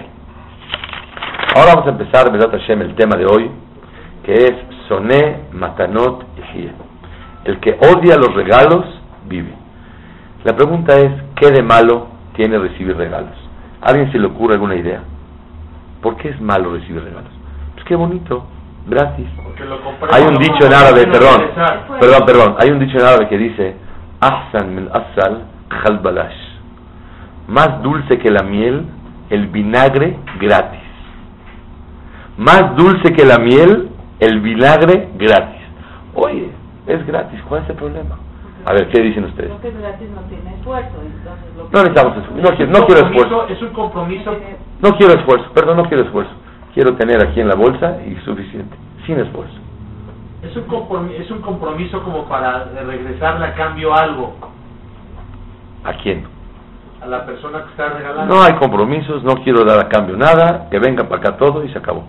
[1.56, 3.50] Ahora vamos a empezar, Bedat Hashem, el tema de hoy,
[4.24, 4.52] que es
[4.88, 6.70] Soné Matanot y
[7.44, 8.84] El que odia los regalos,
[9.26, 9.52] vive.
[10.44, 13.36] La pregunta es, ¿qué de malo tiene recibir regalos?
[13.82, 15.02] ¿A alguien se le ocurre alguna idea?
[16.02, 17.30] ¿Por qué es malo recibir regalos?
[17.74, 18.46] Pues qué bonito,
[18.86, 19.26] gratis.
[20.12, 21.42] Hay un dicho en árabe, perdón,
[22.00, 23.76] perdón, perdón, hay un dicho en árabe que dice,
[24.20, 26.36] Ahsan min asal balash.
[27.48, 28.86] Más dulce que la miel,
[29.30, 30.80] el vinagre gratis.
[32.36, 35.60] Más dulce que la miel, el vinagre gratis.
[36.14, 36.50] Oye,
[36.86, 38.16] es gratis, ¿cuál es el problema?
[38.66, 39.50] A ver, ¿qué dicen ustedes?
[39.50, 40.96] Porque gratis no tiene esfuerzo.
[41.02, 42.50] Entonces lo No necesitamos esfuerzo.
[42.50, 43.48] No, quiero, no quiero esfuerzo.
[43.48, 44.36] Es un compromiso.
[44.82, 45.50] No quiero esfuerzo.
[45.52, 46.32] Perdón, no quiero esfuerzo.
[46.74, 48.76] Quiero tener aquí en la bolsa y suficiente.
[49.06, 49.54] Sin esfuerzo.
[50.42, 54.34] Es un compromiso, es un compromiso como para regresarle a cambio algo.
[55.84, 56.24] ¿A quién?
[57.02, 58.34] a la persona que está regalando.
[58.34, 61.72] No hay compromisos, no quiero dar a cambio nada, que vengan para acá todo y
[61.72, 62.04] se acabó.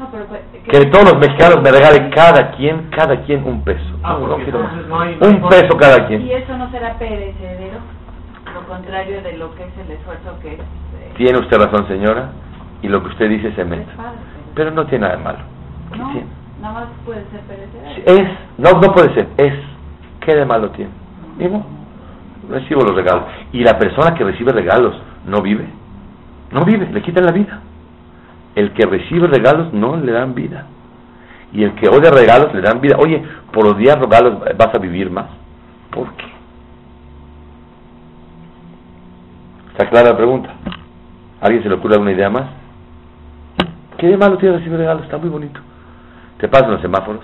[0.00, 3.84] No, pero, pues, Que todos los mexicanos me regalen cada quien, cada quien un peso.
[4.02, 4.72] Ah, No, no quiero más.
[4.72, 6.28] entonces no hay- no hay Un peso cada ¿Y quien.
[6.28, 7.78] eso no será perecedero?
[8.52, 10.60] Lo contrario de lo que es el esfuerzo que es...
[11.16, 12.30] Tiene usted razón, señora,
[12.82, 13.86] y lo que usted dice se es mete.
[14.54, 15.38] Pero no tiene nada de malo.
[15.92, 16.26] ¿Qué No, tiene?
[16.60, 18.22] nada más puede ser perecedero.
[18.22, 19.54] Es, no, no puede ser, es.
[20.20, 20.90] ¿Qué de malo tiene?
[21.38, 21.64] Digo,
[22.48, 23.24] recibo los regalos.
[23.52, 24.94] Y la persona que recibe regalos
[25.26, 25.66] no vive.
[26.52, 27.60] No vive, le quitan la vida.
[28.54, 30.66] El que recibe regalos no le dan vida.
[31.52, 32.96] Y el que odia regalos le dan vida.
[32.98, 33.22] Oye,
[33.52, 35.26] por odiar regalos vas a vivir más.
[35.90, 36.24] ¿Por qué?
[39.72, 40.50] ¿Está clara la pregunta?
[41.44, 42.46] ¿A ¿Alguien se le ocurre alguna idea más?
[43.98, 45.04] ¿Qué de malo tiene recibir regalos?
[45.04, 45.60] Está muy bonito.
[46.38, 47.22] Te pasan los semáforos.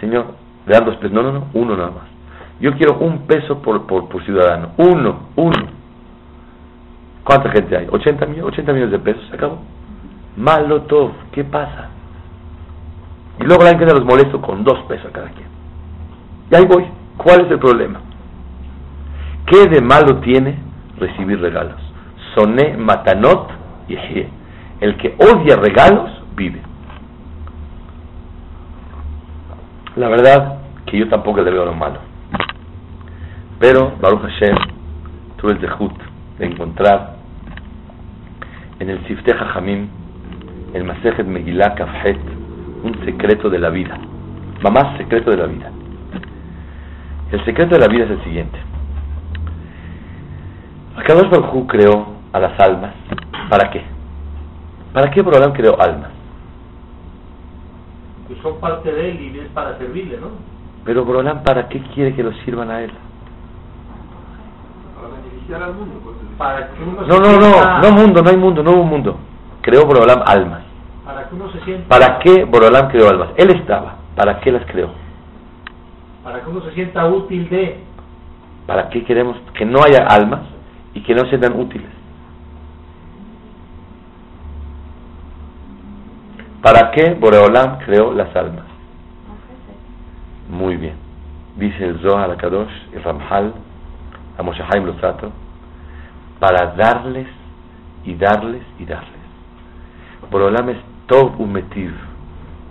[0.00, 0.34] Señor,
[0.66, 1.12] le dan dos pesos.
[1.12, 2.08] No, no, no, uno nada más.
[2.58, 4.70] Yo quiero un peso por, por, por ciudadano.
[4.78, 5.64] Uno, uno.
[7.22, 7.86] ¿Cuánta gente hay?
[7.88, 9.22] 80 millones, 80 millones de pesos.
[9.28, 9.60] Se acabó.
[10.36, 11.12] Malo todo.
[11.30, 11.88] ¿Qué pasa?
[13.38, 15.46] Y luego la gente los molesto con dos pesos a cada quien.
[16.50, 16.84] Y ahí voy.
[17.16, 18.00] ¿Cuál es el problema?
[19.46, 20.58] ¿Qué de malo tiene
[20.98, 21.89] recibir regalos?
[22.34, 23.50] Soné matanot
[24.80, 26.60] El que odia regalos vive.
[29.96, 31.98] La verdad que yo tampoco le veo lo malo.
[33.58, 34.56] Pero Baruch Hashem
[35.36, 35.92] tuve el dejut
[36.38, 37.16] de encontrar
[38.78, 39.88] en el Sifteh Hamim,
[40.72, 42.18] el Masejet Megillah Kafhet,
[42.82, 43.98] un secreto de la vida.
[44.62, 45.70] Mamás, secreto de la vida.
[47.32, 48.58] El secreto de la vida es el siguiente.
[50.96, 52.94] Akadosh Baruj creó a las almas.
[53.48, 53.82] ¿Para qué?
[54.92, 56.10] ¿Para qué Borolam creó almas?
[58.28, 60.28] Que son parte de él y es para servirle, ¿no?
[60.84, 62.92] Pero Borolam, ¿para qué quiere que los sirvan a él?
[64.94, 66.00] Para beneficiar al mundo.
[66.02, 68.70] Pues, Para que uno No, se no, sienta, no, no mundo, no hay mundo, no
[68.72, 69.18] hubo mundo.
[69.62, 70.62] Creó Borolam almas.
[71.04, 73.30] Para que uno se sienta, ¿Para qué Borolam creó almas?
[73.36, 73.96] Él estaba.
[74.16, 74.90] ¿Para qué las creó?
[76.22, 77.78] para que uno se sienta útil de,
[78.66, 80.42] ¿Para qué queremos que no haya almas
[80.94, 81.88] y que no sean útiles?
[86.62, 88.66] ¿Para qué Boreolam creó las almas?
[90.50, 90.94] Muy bien.
[91.56, 93.54] Dice el Zohar Kadosh, el Ramhal,
[94.36, 95.32] a Moshe Haim Losato,
[96.38, 97.28] para darles
[98.04, 99.08] y darles y darles.
[100.30, 101.94] Boreolam es todo un metiv,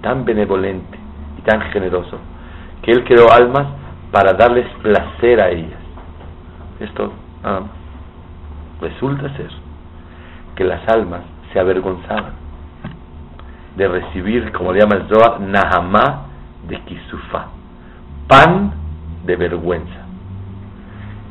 [0.01, 0.99] tan benevolente
[1.39, 2.19] y tan generoso,
[2.83, 3.67] que él creó almas
[4.11, 5.79] para darles placer a ellas.
[6.79, 7.11] Es todo,
[7.43, 7.69] nada más.
[8.81, 9.49] Resulta ser
[10.55, 11.21] que las almas
[11.51, 12.38] se avergonzaban
[13.79, 16.25] de recibir, como le llama el Zohar, Nahamá
[16.67, 17.47] de Kisufá,
[18.27, 18.73] pan
[19.25, 20.05] de vergüenza.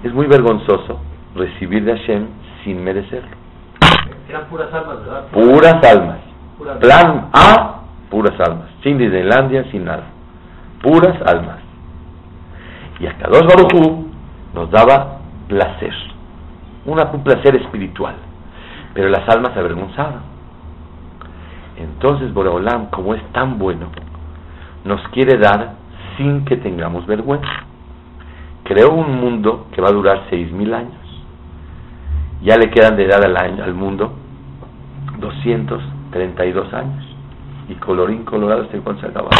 [0.02, 0.98] Es muy vergonzoso
[1.34, 2.26] recibir de Hashem
[2.64, 3.36] sin merecerlo.
[4.28, 5.26] eran puras almas, ¿verdad?
[5.30, 6.18] Puras almas.
[6.56, 8.68] Puras Plan A, puras almas.
[8.82, 10.04] Sin Disneylandia, sin nada.
[10.82, 11.58] Puras almas.
[12.98, 14.08] Y a Kadosh Baruj Hu
[14.54, 15.92] nos daba placer.
[16.86, 18.14] Una, un placer espiritual.
[18.94, 20.37] Pero las almas se avergonzaban.
[21.78, 23.86] Entonces Boreolam, como es tan bueno,
[24.84, 25.74] nos quiere dar
[26.16, 27.64] sin que tengamos vergüenza.
[28.64, 30.92] Creó un mundo que va a durar seis mil años.
[32.42, 34.12] Ya le quedan de edad al, año, al mundo
[35.18, 37.04] 232 años.
[37.68, 39.30] Y colorín colorado este cuando se acaba.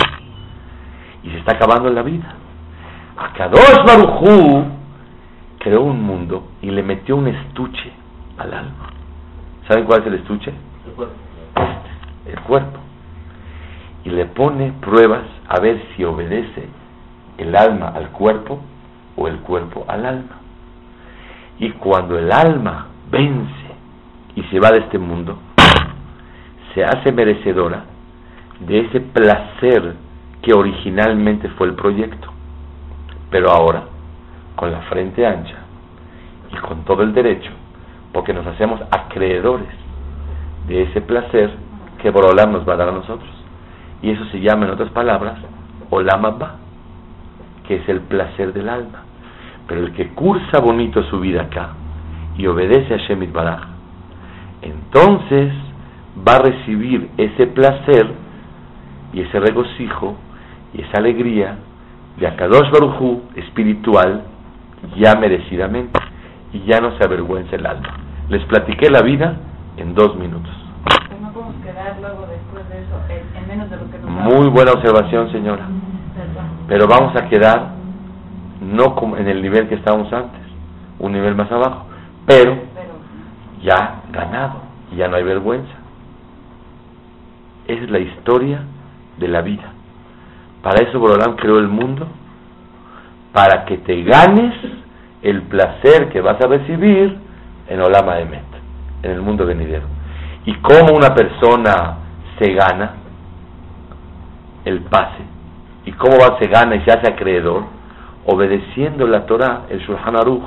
[1.24, 2.34] Y se está acabando la vida.
[3.16, 4.64] Akadosh Barujú
[5.58, 7.92] creó un mundo y le metió un estuche
[8.38, 8.90] al alma.
[9.66, 10.52] ¿Saben cuál es el estuche?
[12.28, 12.78] El cuerpo.
[14.04, 16.68] Y le pone pruebas a ver si obedece
[17.38, 18.60] el alma al cuerpo
[19.16, 20.38] o el cuerpo al alma.
[21.58, 23.68] Y cuando el alma vence
[24.36, 25.38] y se va de este mundo,
[26.74, 27.84] se hace merecedora
[28.60, 29.94] de ese placer
[30.42, 32.28] que originalmente fue el proyecto.
[33.30, 33.84] Pero ahora,
[34.54, 35.56] con la frente ancha
[36.52, 37.50] y con todo el derecho,
[38.12, 39.68] porque nos hacemos acreedores
[40.66, 41.50] de ese placer
[42.02, 43.30] que Borolam nos va a dar a nosotros.
[44.02, 45.38] Y eso se llama, en otras palabras,
[45.90, 46.38] Olam
[47.66, 49.04] que es el placer del alma.
[49.66, 51.70] Pero el que cursa bonito su vida acá
[52.36, 53.60] y obedece a Shemit Baraj,
[54.62, 55.52] entonces
[56.26, 58.06] va a recibir ese placer
[59.12, 60.16] y ese regocijo
[60.72, 61.58] y esa alegría
[62.18, 64.22] de Akadosh Barujú espiritual
[64.96, 65.98] ya merecidamente
[66.52, 67.88] y ya no se avergüenza el alma.
[68.28, 69.36] Les platiqué la vida
[69.76, 70.52] en dos minutos.
[70.84, 74.10] Pues no podemos quedar luego después de eso en, en menos de lo que nos
[74.38, 75.66] Muy buena observación, señora.
[76.68, 77.70] Pero vamos a quedar
[78.60, 80.40] no en el nivel que estábamos antes,
[81.00, 81.86] un nivel más abajo.
[82.24, 82.56] pero
[83.60, 84.60] ya ganado,
[84.96, 85.72] ya no hay vergüenza.
[87.66, 88.60] Es la historia
[89.16, 89.72] de la vida.
[90.62, 92.06] Para eso Borolán creó el mundo,
[93.32, 94.54] para que te ganes
[95.22, 97.18] el placer que vas a recibir
[97.66, 98.46] en Olama Emet,
[99.02, 99.86] en el mundo venidero.
[100.44, 101.96] Y cómo una persona
[102.38, 103.07] se gana
[104.64, 105.22] el pase,
[105.84, 107.64] y cómo va, se gana y se hace acreedor,
[108.26, 110.42] obedeciendo la Torah, el Shulchan Aruch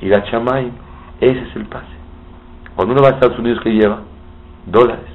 [0.00, 0.72] y la Shamayim,
[1.20, 1.86] ese es el pase.
[2.76, 4.00] Cuando uno va a Estados Unidos, ¿qué lleva?
[4.66, 5.10] Dólares.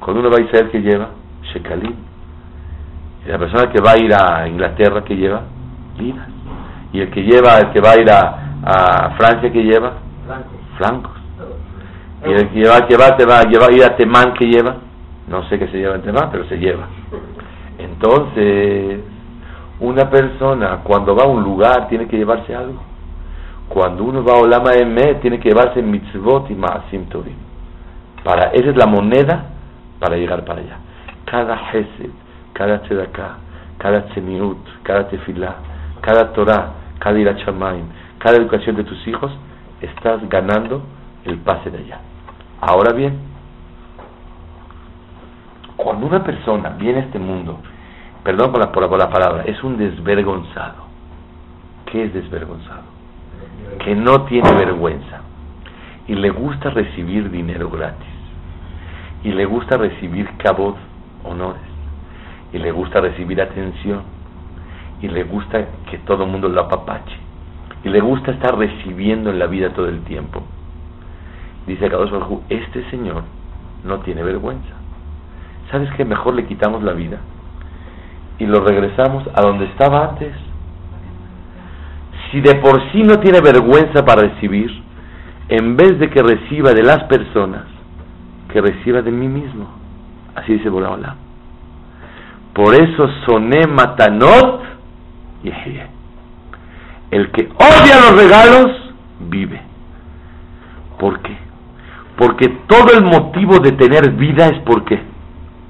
[0.00, 1.08] Cuando uno va a Israel, ¿qué lleva?
[1.42, 1.94] Shekalim.
[3.24, 5.42] Y la persona que va a ir a Inglaterra, ¿qué lleva?
[5.98, 6.28] Liras.
[6.92, 8.20] Y el que lleva, el que va a ir a,
[8.62, 9.94] a Francia, ¿qué lleva?
[10.26, 10.50] Franco.
[10.76, 11.12] Francos.
[12.26, 14.76] Y el que va, que va, te va a llevar, ir a Temán, ¿qué lleva?
[15.28, 16.86] No sé qué se lleva en Temán, pero se lleva.
[17.78, 19.00] Entonces,
[19.80, 22.80] una persona cuando va a un lugar tiene que llevarse algo.
[23.68, 27.34] Cuando uno va a Olama Emet tiene que llevarse mitzvot y maasim tovim.
[28.22, 29.46] Para, esa es la moneda
[29.98, 30.78] para llegar para allá.
[31.24, 32.10] Cada hesed,
[32.52, 33.38] cada tzedakah,
[33.78, 35.56] cada tzeniut, cada tefilá,
[36.00, 37.86] cada Torah, cada irachamayim,
[38.18, 39.32] cada educación de tus hijos,
[39.80, 40.82] estás ganando
[41.24, 42.00] el pase de allá.
[42.60, 43.18] Ahora bien,
[45.76, 47.58] cuando una persona viene a este mundo,
[48.24, 50.86] perdón por la, por la- palabra, es un desvergonzado.
[51.86, 52.82] ¿Qué es desvergonzado?
[53.84, 55.20] Que no tiene vergüenza
[56.08, 58.06] y le gusta recibir dinero gratis
[59.22, 60.76] y le gusta recibir cabot,
[61.24, 61.62] honores
[62.52, 64.02] y le gusta recibir atención
[65.02, 67.16] y le gusta que todo el mundo lo apapache
[67.84, 70.42] y le gusta estar recibiendo en la vida todo el tiempo.
[71.66, 72.12] Dice Kadosh
[72.48, 73.22] este señor
[73.84, 74.75] no tiene vergüenza.
[75.70, 76.04] ¿Sabes qué?
[76.04, 77.18] Mejor le quitamos la vida
[78.38, 80.32] y lo regresamos a donde estaba antes.
[82.30, 84.70] Si de por sí no tiene vergüenza para recibir,
[85.48, 87.64] en vez de que reciba de las personas,
[88.52, 89.68] que reciba de mí mismo.
[90.34, 91.16] Así dice Borahola.
[92.52, 94.62] Por eso soné matanot
[95.44, 95.50] y
[97.10, 99.60] El que odia los regalos, vive.
[100.98, 101.36] ¿Por qué?
[102.16, 105.15] Porque todo el motivo de tener vida es por qué.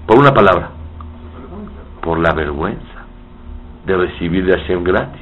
[0.07, 0.71] Por una palabra.
[2.01, 2.83] Por la vergüenza
[3.85, 5.21] de recibir de Hashem gratis.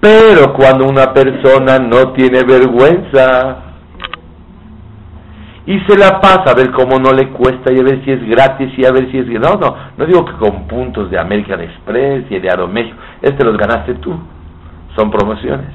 [0.00, 3.64] Pero cuando una persona no tiene vergüenza
[5.66, 8.26] y se la pasa a ver cómo no le cuesta y a ver si es
[8.26, 9.26] gratis y a ver si es...
[9.26, 13.56] No, no, no digo que con puntos de American Express y de Aeroméxico, este los
[13.58, 14.16] ganaste tú,
[14.96, 15.68] son promociones.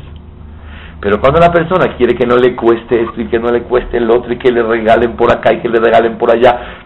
[0.99, 3.97] Pero cuando la persona quiere que no le cueste esto y que no le cueste
[3.97, 6.82] el otro y que le regalen por acá y que le regalen por allá,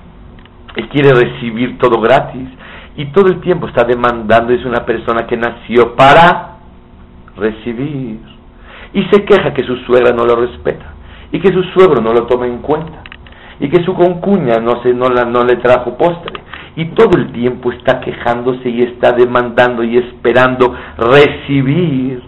[0.77, 2.47] y quiere recibir todo gratis
[2.95, 6.57] y todo el tiempo está demandando, es una persona que nació para
[7.35, 8.19] recibir.
[8.93, 10.93] Y se queja que su suegra no lo respeta
[11.31, 13.03] y que su suegro no lo toma en cuenta
[13.59, 16.41] y que su concuña no se no la no le trajo postre.
[16.75, 22.21] Y todo el tiempo está quejándose y está demandando y esperando recibir.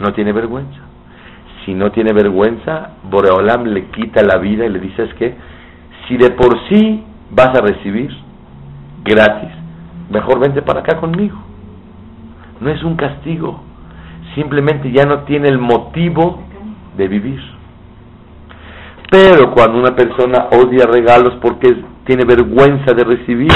[0.00, 0.80] No tiene vergüenza.
[1.64, 5.34] Si no tiene vergüenza Boreolam le quita la vida y le dice es que
[6.08, 8.10] si de por sí vas a recibir
[9.04, 9.50] gratis
[10.10, 11.38] mejor vente para acá conmigo
[12.60, 13.68] no es un castigo
[14.34, 16.44] simplemente ya no tiene el motivo
[16.96, 17.40] de vivir.
[19.10, 23.50] Pero cuando una persona odia regalos porque tiene vergüenza de recibir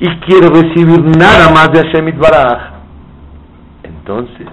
[0.00, 2.72] y quiere recibir nada más de Hashem Baraj,
[3.82, 4.46] entonces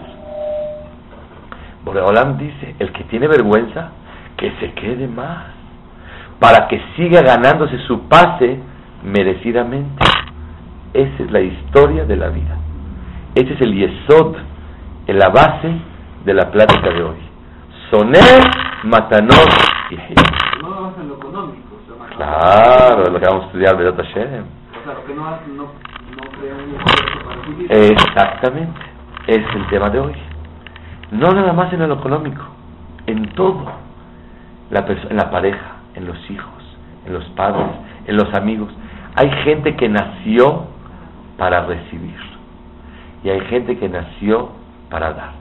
[1.86, 3.91] Boreolam dice, el que tiene vergüenza,
[4.38, 5.45] que se quede más,
[6.39, 8.60] para que siga ganándose su pase
[9.04, 10.04] merecidamente.
[10.93, 12.58] Esa es la historia de la vida.
[13.36, 14.36] Ese es el yesod,
[15.08, 15.71] en la base
[16.25, 17.17] de la plática de hoy.
[17.91, 18.41] Soner,
[18.84, 19.49] matanot
[19.91, 19.95] y.
[20.62, 21.69] No nada más en lo económico,
[22.15, 24.43] Claro, lo que vamos a estudiar de Hashem.
[24.43, 25.23] O sea, que no,
[25.56, 27.71] no, no crea un esfuerzo para recibir.
[27.71, 28.81] Exactamente,
[29.27, 30.13] es el tema de hoy.
[31.12, 32.44] No nada más en lo económico,
[33.08, 33.65] en todo.
[34.69, 36.63] La en la pareja, en los hijos,
[37.06, 37.67] en los padres,
[38.08, 38.69] en los amigos.
[39.15, 40.65] Hay gente que nació
[41.37, 42.29] para recibir
[43.23, 44.50] y hay gente que nació
[44.89, 45.31] para dar.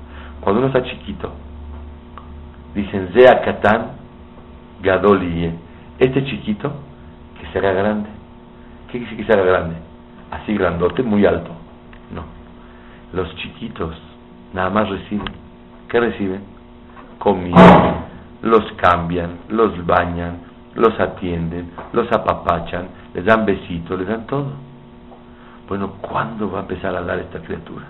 [0.40, 1.32] Cuando uno está chiquito,
[2.74, 3.98] dicen Zea Katán.
[5.98, 6.72] Este chiquito
[7.40, 8.08] que se haga grande.
[8.90, 9.76] ¿Qué decir que se haga grande?
[10.30, 11.50] Así grandote, muy alto.
[12.14, 12.22] No.
[13.12, 13.96] Los chiquitos
[14.52, 15.32] nada más reciben.
[15.88, 16.42] ¿Qué reciben?
[17.18, 18.04] Comida.
[18.42, 20.38] Los cambian, los bañan,
[20.78, 24.52] los atienden, los apapachan, les dan besitos, les dan todo.
[25.68, 27.84] Bueno, ¿cuándo va a empezar a dar esta criatura?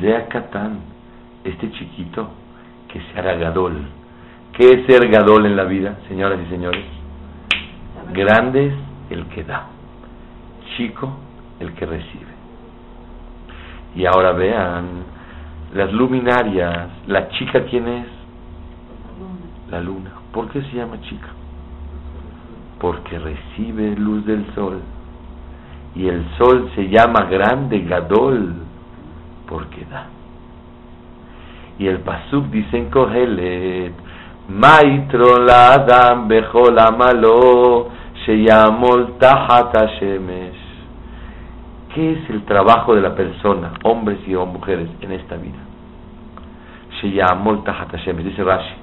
[0.00, 0.80] Zea Katán,
[1.44, 2.28] este chiquito,
[2.88, 3.80] que se haga gadol.
[4.52, 6.84] ¿Qué es ser gadol en la vida, señoras y señores?
[8.12, 8.74] Grande es
[9.10, 9.66] el que da,
[10.76, 11.16] chico
[11.60, 12.32] el que recibe.
[13.94, 15.04] Y ahora vean,
[15.74, 18.06] las luminarias, la chica quién es?
[19.70, 20.10] La luna.
[20.32, 21.28] ¿Por qué se llama chica?
[22.80, 24.80] Porque recibe luz del sol.
[25.94, 28.54] Y el sol se llama grande Gadol
[29.50, 30.06] porque da.
[31.78, 33.92] Y el Pasuk dice en Kohelet,
[34.48, 37.88] Maitro la Adam bechol amalo
[38.24, 40.60] sheyamol tahat shemesh.
[41.94, 45.58] ¿Qué es el trabajo de la persona, hombres y mujeres, en esta vida?
[47.00, 48.74] Sheyamol tahat shemesh, dice Rashi.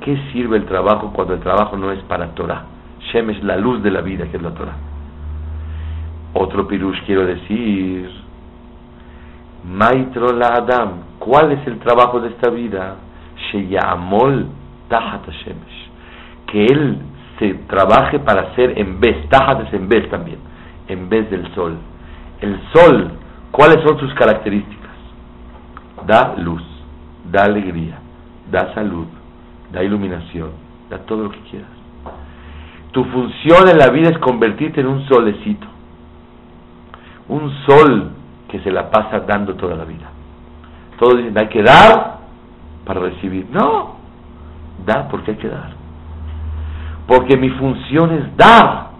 [0.00, 2.64] ¿Qué sirve el trabajo cuando el trabajo no es para Torah?
[3.12, 4.76] Shemesh, la luz de la vida, que es la Torah.
[6.34, 8.10] Otro pirush quiero decir,
[9.64, 12.96] Maitro la Adam, ¿cuál es el trabajo de esta vida?
[13.50, 14.46] Sheyamol
[14.88, 15.90] Tahat Shemesh,
[16.46, 16.98] que él
[17.38, 20.38] se trabaje para ser en vez, Tahat es en vez también,
[20.88, 21.76] en vez del sol.
[22.40, 23.12] El sol,
[23.50, 24.90] ¿cuáles son sus características?
[26.06, 26.62] Da luz,
[27.30, 27.98] da alegría,
[28.50, 29.06] da salud,
[29.70, 30.50] da iluminación,
[30.90, 31.81] da todo lo que quieras.
[32.92, 35.72] Tu función en la vida es convertirte en un solecito
[37.28, 38.10] un sol
[38.48, 40.10] que se la pasa dando toda la vida.
[40.98, 42.18] Todos dicen, hay que dar
[42.84, 43.46] para recibir.
[43.50, 43.96] No,
[44.84, 45.70] da porque hay que dar.
[47.06, 48.90] Porque mi función es dar.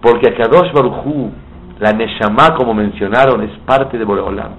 [0.00, 1.30] Porque a Kadosh Baruchu,
[1.78, 4.52] la Neshama, como mencionaron, es parte de Boreolam.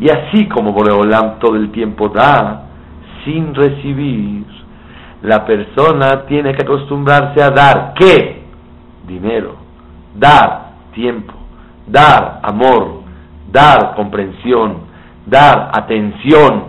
[0.00, 2.64] Y así como Boreolam todo el tiempo da,
[3.24, 4.44] sin recibir,
[5.22, 7.94] la persona tiene que acostumbrarse a dar.
[7.94, 8.44] ¿Qué?
[9.06, 9.56] Dinero.
[10.14, 11.34] Dar tiempo,
[11.86, 13.02] dar amor,
[13.50, 14.78] dar comprensión,
[15.26, 16.64] dar atención,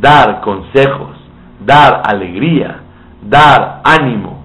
[0.00, 1.16] dar consejos,
[1.60, 2.80] dar alegría,
[3.22, 4.44] dar ánimo.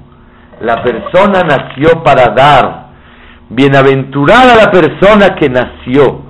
[0.61, 2.89] La persona nació para dar.
[3.49, 6.21] Bienaventurada la persona que nació.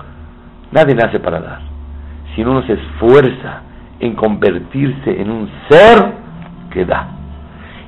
[0.72, 1.60] Nadie nace para dar.
[2.34, 3.62] Si uno se esfuerza
[4.00, 6.14] en convertirse en un ser
[6.70, 7.08] que da.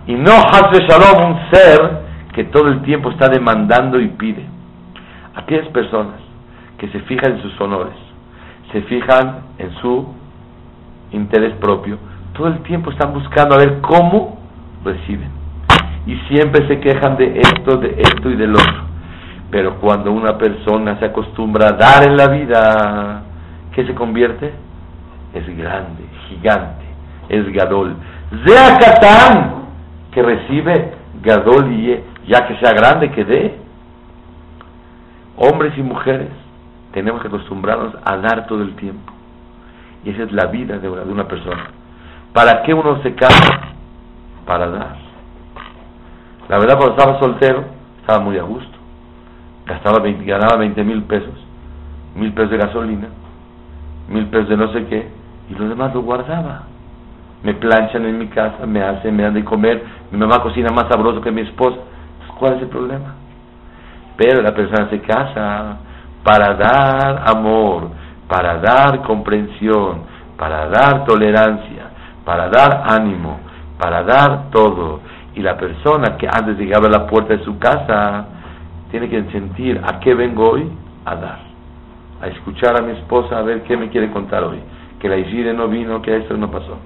[0.07, 2.01] Y no hace shalom un ser
[2.33, 4.45] que todo el tiempo está demandando y pide.
[5.35, 6.15] Aquellas personas
[6.77, 7.93] que se fijan en sus honores,
[8.71, 10.07] se fijan en su
[11.11, 11.97] interés propio,
[12.33, 14.39] todo el tiempo están buscando a ver cómo
[14.83, 15.29] reciben.
[16.07, 18.91] Y siempre se quejan de esto, de esto y del otro.
[19.51, 23.23] Pero cuando una persona se acostumbra a dar en la vida,
[23.73, 24.53] ¿qué se convierte?
[25.33, 26.85] Es grande, gigante,
[27.29, 27.95] es Gadol.
[28.45, 29.65] Zeakatán,
[30.11, 31.69] que recibe Gadol
[32.27, 33.55] ya que sea grande, que dé
[35.37, 36.29] hombres y mujeres,
[36.93, 39.11] tenemos que acostumbrarnos a dar todo el tiempo.
[40.03, 41.67] Y esa es la vida de una, persona.
[42.33, 43.75] ¿Para qué uno se casa?
[44.45, 44.95] Para dar.
[46.49, 47.65] La verdad, cuando estaba soltero,
[47.99, 48.77] estaba muy a gusto.
[49.65, 51.33] Gastaba 20, ganaba 20 mil pesos.
[52.15, 53.07] Mil pesos de gasolina,
[54.09, 55.07] mil pesos de no sé qué,
[55.49, 56.63] y los demás lo guardaba.
[57.43, 60.87] Me planchan en mi casa, me hacen, me dan de comer, mi mamá cocina más
[60.87, 61.77] sabroso que mi esposa.
[62.37, 63.15] ¿Cuál es el problema?
[64.17, 65.77] Pero la persona se casa
[66.23, 67.89] para dar amor,
[68.27, 70.03] para dar comprensión,
[70.37, 71.89] para dar tolerancia,
[72.25, 73.39] para dar ánimo,
[73.79, 75.01] para dar todo.
[75.35, 78.25] Y la persona que antes de llegar a la puerta de su casa
[78.91, 80.69] tiene que sentir a qué vengo hoy
[81.05, 81.39] a dar,
[82.21, 84.59] a escuchar a mi esposa a ver qué me quiere contar hoy,
[84.99, 86.77] que la Iside no vino, que esto no pasó,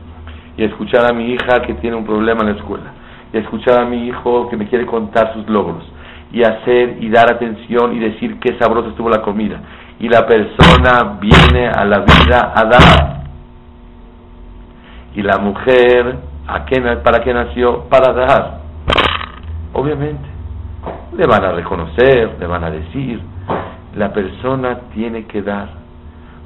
[0.57, 2.93] y escuchar a mi hija que tiene un problema en la escuela,
[3.33, 5.83] y escuchar a mi hijo que me quiere contar sus logros,
[6.31, 9.59] y hacer y dar atención y decir qué sabrosa estuvo la comida.
[9.99, 13.23] Y la persona viene a la vida a dar.
[15.15, 17.85] Y la mujer, ¿a qué, ¿para qué nació?
[17.89, 18.59] Para dar.
[19.71, 20.35] Obviamente.
[21.17, 23.21] Le van a reconocer, le van a decir.
[23.95, 25.69] La persona tiene que dar.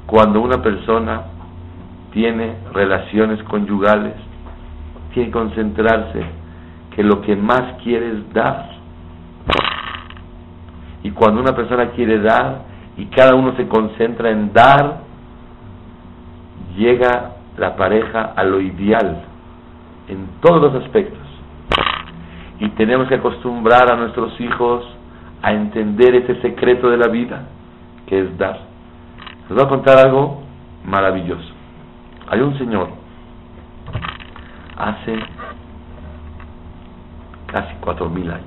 [0.06, 1.22] Cuando una persona
[2.12, 4.14] tiene relaciones conyugales,
[5.14, 6.24] tiene que concentrarse
[6.94, 8.80] que lo que más quiere es dar
[11.02, 12.62] y cuando una persona quiere dar
[12.96, 15.00] y cada uno se concentra en dar,
[16.76, 19.22] llega la pareja a lo ideal
[20.08, 21.18] en todos los aspectos.
[22.58, 24.84] Y tenemos que acostumbrar a nuestros hijos
[25.42, 27.44] a entender ese secreto de la vida,
[28.06, 28.60] que es dar.
[29.48, 30.42] Les voy a contar algo
[30.84, 31.49] maravilloso.
[32.32, 32.90] Hay un señor,
[34.76, 35.18] hace
[37.46, 38.44] casi cuatro mil años,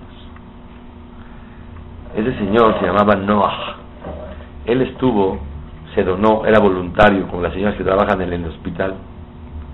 [2.16, 3.76] ese señor se llamaba Noah.
[4.66, 5.38] Él estuvo,
[5.94, 8.96] se donó, era voluntario con las señoras que trabajan en el hospital.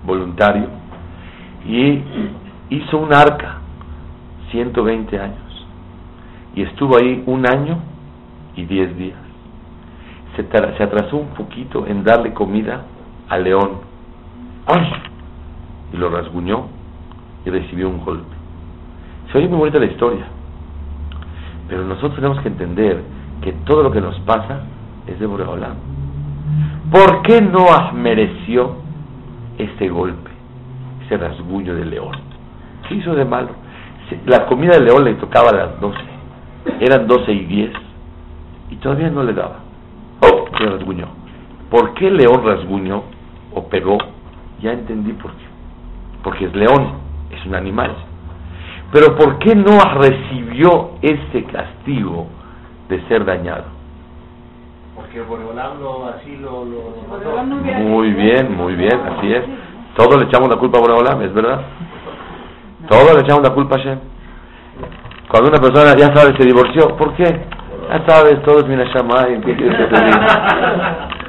[0.04, 0.66] voluntario,
[1.64, 2.02] y
[2.70, 3.58] hizo un arca,
[4.50, 5.66] 120 años,
[6.56, 7.78] y estuvo ahí un año
[8.56, 9.18] y 10 días.
[10.34, 12.86] Se, se atrasó un poquito en darle comida
[13.28, 13.89] al león,
[15.92, 16.66] Y lo rasguñó
[17.44, 18.36] y recibió un golpe.
[19.32, 20.26] Se oye muy bonita la historia,
[21.68, 23.02] pero nosotros tenemos que entender
[23.42, 24.60] que todo lo que nos pasa
[25.06, 25.74] es de Boreolam.
[26.90, 28.76] ¿Por qué Noah mereció
[29.58, 30.30] ese golpe,
[31.04, 32.16] ese rasguño del león?
[32.88, 33.50] ¿Qué hizo de malo?
[34.26, 35.98] La comida del león le tocaba a las 12,
[36.80, 37.72] eran 12 y 10,
[38.70, 39.58] y todavía no le daba.
[40.20, 40.46] ¡Oh!
[40.58, 41.06] Se rasguñó.
[41.70, 43.04] ¿Por qué el león rasguñó
[43.54, 43.98] o pegó?
[44.60, 45.44] Ya entendí por qué.
[46.22, 46.94] Porque es león,
[47.30, 47.94] es un animal.
[48.92, 52.26] Pero ¿por qué Noah recibió ese castigo
[52.88, 53.64] de ser dañado?
[54.96, 59.44] Porque Boreolam lo, así lo, lo, no Muy bien, muy bien, así es.
[59.96, 61.62] Todos le echamos la culpa a Boreolam, ¿es verdad?
[62.88, 63.98] Todos le echamos la culpa a Hashem.
[65.30, 67.24] Cuando una persona, ya sabes, se divorció, ¿por qué?
[67.24, 71.08] Ya sabes, todos mina Shamayim, ¿qué quieres que te diga?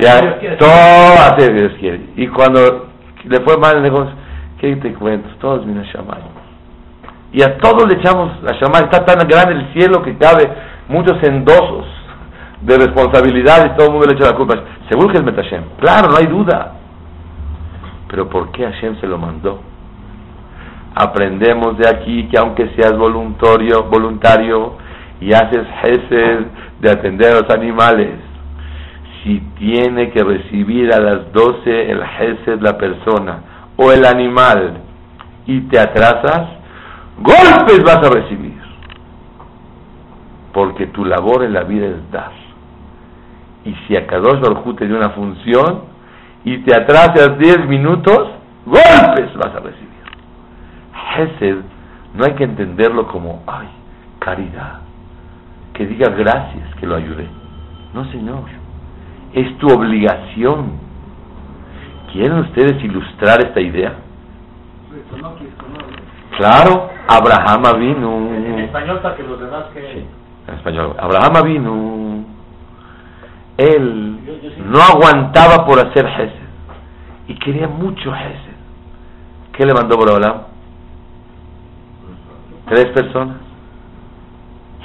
[0.00, 2.00] Ya, todo hace Dios quiere.
[2.16, 2.88] Y cuando
[3.24, 4.12] le fue mal el negocio,
[4.58, 5.28] ¿qué te cuento?
[5.40, 6.32] Todos mina Shamayim.
[7.32, 8.84] Y a todos le echamos la Shamayim.
[8.84, 10.48] Está tan grande el cielo que cabe
[10.88, 11.86] muchos endosos
[12.62, 14.54] de responsabilidad y todo el mundo le echa la culpa.
[14.88, 15.64] Seguro que es Metashem.
[15.80, 16.72] Claro, no hay duda.
[18.08, 19.60] Pero ¿por qué Hashem se lo mandó?
[20.94, 24.74] Aprendemos de aquí que aunque seas voluntario, voluntario
[25.20, 26.46] y haces gesed
[26.80, 28.10] de atender a los animales,
[29.22, 33.42] si tiene que recibir a las 12 el gesed la persona
[33.76, 34.78] o el animal
[35.46, 36.48] y te atrasas,
[37.18, 38.60] golpes vas a recibir.
[40.52, 42.32] Porque tu labor en la vida es dar.
[43.64, 45.82] Y si a Kadosh Baruj te dio una función
[46.44, 48.28] y te atrasas 10 minutos,
[48.66, 49.92] golpes vas a recibir.
[51.16, 51.58] Hesed
[52.14, 53.68] no hay que entenderlo como, ay,
[54.18, 54.80] caridad,
[55.74, 57.26] que diga gracias que lo ayudé.
[57.94, 58.44] No, señor,
[59.34, 60.72] es tu obligación.
[62.12, 63.94] ¿Quieren ustedes ilustrar esta idea?
[66.36, 68.58] Claro, Abraham En vino.
[68.58, 69.80] español para que los demás que...
[69.80, 70.06] Sí,
[70.48, 70.94] en español.
[70.98, 72.24] Abraham vino.
[73.56, 74.18] Él
[74.66, 76.32] no aguantaba por hacer Hesed
[77.28, 78.52] y quería mucho Hesed.
[79.52, 80.42] ¿Qué le mandó Borolam?
[82.68, 83.36] Tres personas: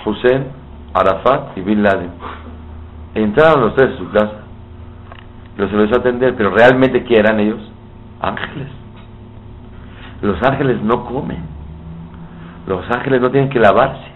[0.05, 0.47] Hussein,
[0.93, 2.11] Arafat y Bin Laden.
[3.17, 4.43] Entraron los tres a su casa.
[5.57, 7.59] Los empezó a atender, pero realmente ¿qué eran ellos?
[8.21, 8.67] Ángeles.
[10.21, 11.43] Los ángeles no comen.
[12.67, 14.11] Los ángeles no tienen que lavarse.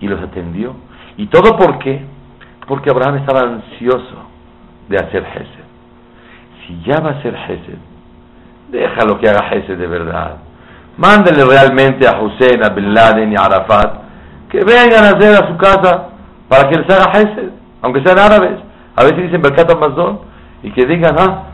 [0.00, 0.74] Y los atendió.
[1.16, 2.04] ¿Y todo por qué?
[2.66, 4.26] Porque Abraham estaba ansioso
[4.88, 5.68] de hacer Gesed.
[6.66, 7.78] Si ya va a hacer Gesed,
[8.70, 10.38] déjalo que haga Gesed de verdad.
[10.96, 14.08] Mándele realmente a Hussein, a Bin Laden y a Arafat
[14.48, 16.08] que vengan a hacer a su casa
[16.48, 17.50] para que les haga Gesed,
[17.82, 18.58] aunque sean árabes.
[18.96, 20.20] A veces dicen Berkat Amazon
[20.62, 21.44] y que digan, ah,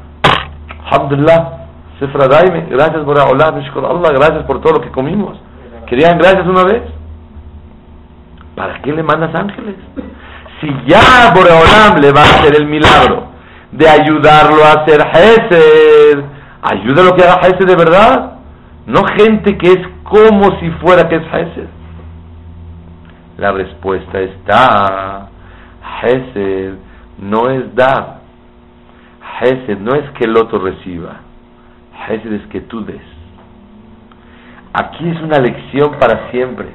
[0.90, 1.64] Alhamdulillah,
[1.98, 5.38] Sefra Daime, gracias por Allah, Allah, gracias por todo lo que comimos.
[5.86, 6.82] Que digan gracias una vez.
[8.54, 9.76] ¿Para qué le mandas ángeles?
[10.60, 13.28] Si ya Boreolam le va a hacer el milagro
[13.72, 16.24] de ayudarlo a hacer Hesed,
[16.62, 18.32] ayúdalo que haga Hesed de verdad.
[18.86, 21.68] No gente que es como si fuera que es Hesed.
[23.38, 25.28] La respuesta está,
[26.02, 26.74] Hesed
[27.18, 28.20] no es dar.
[29.40, 31.20] Hesed no es que el otro reciba.
[32.08, 33.02] Hesed es que tú des.
[34.72, 36.68] Aquí es una lección para siempre.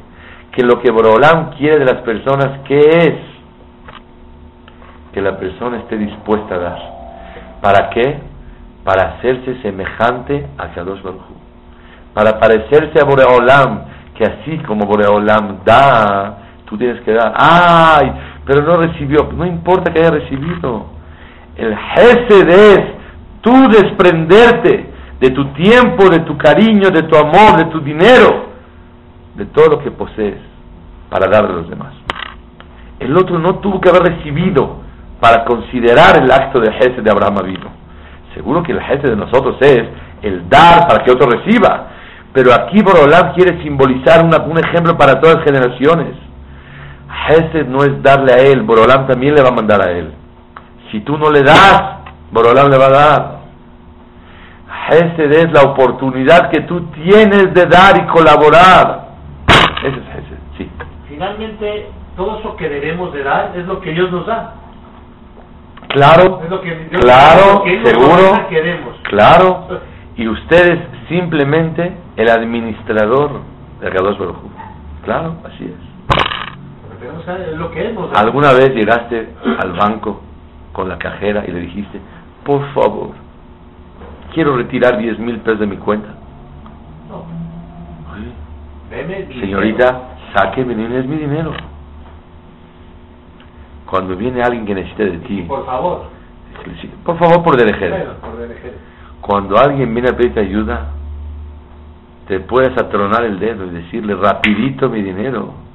[0.51, 3.15] Que lo que Borolam quiere de las personas, ¿qué es?
[5.13, 6.79] Que la persona esté dispuesta a dar.
[7.61, 8.19] ¿Para qué?
[8.83, 11.21] Para hacerse semejante a Kadosh Baruj.
[12.13, 13.81] Para parecerse a Boreolam,
[14.15, 17.33] que así como Boreolam da, tú tienes que dar.
[17.37, 18.11] ¡Ay!
[18.49, 19.29] Pero no recibió.
[19.31, 20.87] No importa que haya recibido.
[21.55, 22.79] El Gesed es
[23.41, 24.89] tú desprenderte
[25.19, 28.47] de tu tiempo, de tu cariño, de tu amor, de tu dinero,
[29.35, 30.39] de todo lo que posees
[31.11, 31.93] para dar a los demás.
[32.99, 34.77] El otro no tuvo que haber recibido
[35.19, 37.69] para considerar el acto de Gesed de Abraham vino.
[38.33, 39.83] Seguro que el Gesed de nosotros es
[40.23, 41.89] el dar para que otro reciba.
[42.33, 46.28] Pero aquí Borolam quiere simbolizar un ejemplo para todas las generaciones.
[47.27, 50.13] Gesed no es darle a él, Borolam también le va a mandar a él.
[50.91, 51.83] Si tú no le das,
[52.31, 53.39] Borolam le va a dar.
[54.89, 59.09] Gesed es la oportunidad que tú tienes de dar y colaborar.
[59.83, 60.69] Ese es Gesed, sí.
[61.07, 64.55] Finalmente, todo eso que debemos de dar es lo que Dios nos da.
[65.89, 68.33] Claro, Es lo que Dios claro, que seguro,
[69.03, 69.67] claro.
[70.15, 73.41] Y usted es simplemente el administrador
[73.81, 74.37] de Kadosh Baruj.
[75.03, 75.89] Claro, así es.
[78.15, 79.29] ¿Alguna vez llegaste
[79.59, 80.21] al banco
[80.71, 81.99] con la cajera y le dijiste,
[82.43, 83.11] por favor,
[84.33, 86.09] quiero retirar 10 mil pesos de mi cuenta?
[87.09, 87.25] No.
[89.39, 90.01] Señorita,
[90.33, 91.53] saque mi dinero, es mi dinero.
[93.85, 95.41] Cuando viene alguien que necesite de ti.
[95.47, 96.03] Por favor.
[97.03, 97.55] por favor, por.
[97.55, 97.67] Bueno,
[98.37, 99.21] DLG.
[99.21, 100.91] Cuando alguien viene a pedirte ayuda,
[102.27, 105.68] te puedes atronar el dedo y decirle rapidito mi dinero.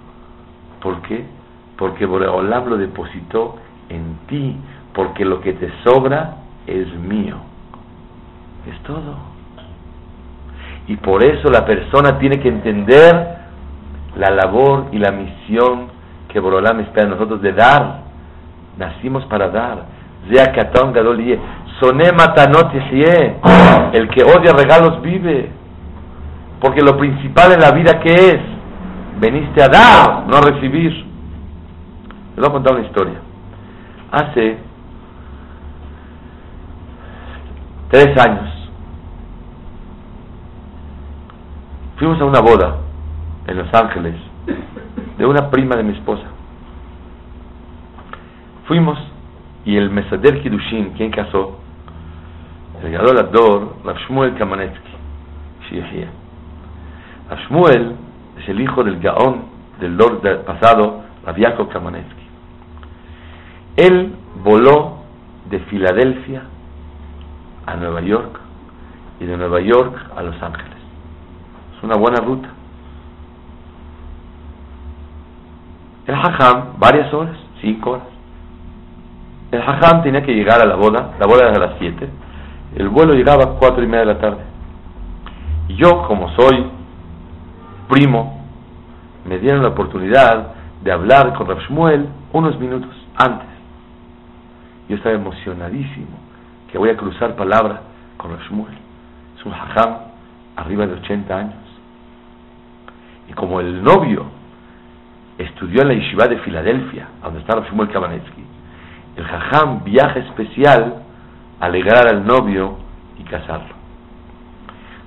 [0.84, 1.24] ¿Por qué?
[1.78, 3.56] Porque Boreolam lo depositó
[3.88, 4.54] en ti,
[4.92, 7.36] porque lo que te sobra es mío.
[8.70, 9.16] Es todo.
[10.86, 13.38] Y por eso la persona tiene que entender
[14.14, 15.86] la labor y la misión
[16.28, 18.00] que Boreolam espera de nosotros de dar.
[18.76, 19.86] Nacimos para dar.
[23.92, 25.48] El que odia regalos vive.
[26.60, 28.40] Porque lo principal en la vida que es,
[29.18, 30.92] veniste a dar, no a recibir.
[30.92, 33.20] Les voy a contar una historia.
[34.10, 34.58] Hace
[37.90, 38.50] tres años
[41.96, 42.76] fuimos a una boda
[43.46, 44.14] en Los Ángeles
[45.18, 46.24] de una prima de mi esposa.
[48.66, 48.98] Fuimos
[49.64, 51.58] y el Mesader Kidushin, quien casó,
[52.82, 54.90] el Gadol Ador, Rav Shmuel Kamanetsky,
[55.68, 56.08] Shiehia.
[57.30, 57.96] Rav Shmuel
[58.38, 62.24] es el hijo del Gaón del Lord del pasado, Rav Yaakov Kamanetsky.
[63.76, 64.98] Él voló
[65.50, 66.42] de Filadelfia
[67.66, 68.40] a Nueva York
[69.20, 70.78] y de Nueva York a Los Ángeles.
[71.76, 72.48] Es una buena ruta.
[76.06, 78.06] El Hajam, varias horas, cinco horas.
[79.50, 82.08] El Hajam tenía que llegar a la boda, la boda era a las 7,
[82.76, 84.42] el vuelo llegaba a cuatro y media de la tarde.
[85.68, 86.66] Y yo, como soy
[87.94, 88.44] primo,
[89.24, 90.48] me dieron la oportunidad
[90.82, 93.46] de hablar con Rav Shmuel unos minutos antes.
[94.88, 96.18] Yo estaba emocionadísimo
[96.72, 97.82] que voy a cruzar palabra
[98.16, 98.74] con Rav Shmuel.
[99.38, 99.96] Es un Hajam
[100.56, 101.54] arriba de 80 años.
[103.28, 104.26] Y como el novio
[105.38, 108.44] estudió en la Yeshiva de Filadelfia, donde está Rav Shmuel Kabanetsky,
[109.14, 110.96] el jajam viaja especial
[111.60, 112.76] a alegrar al novio
[113.20, 113.72] y casarlo.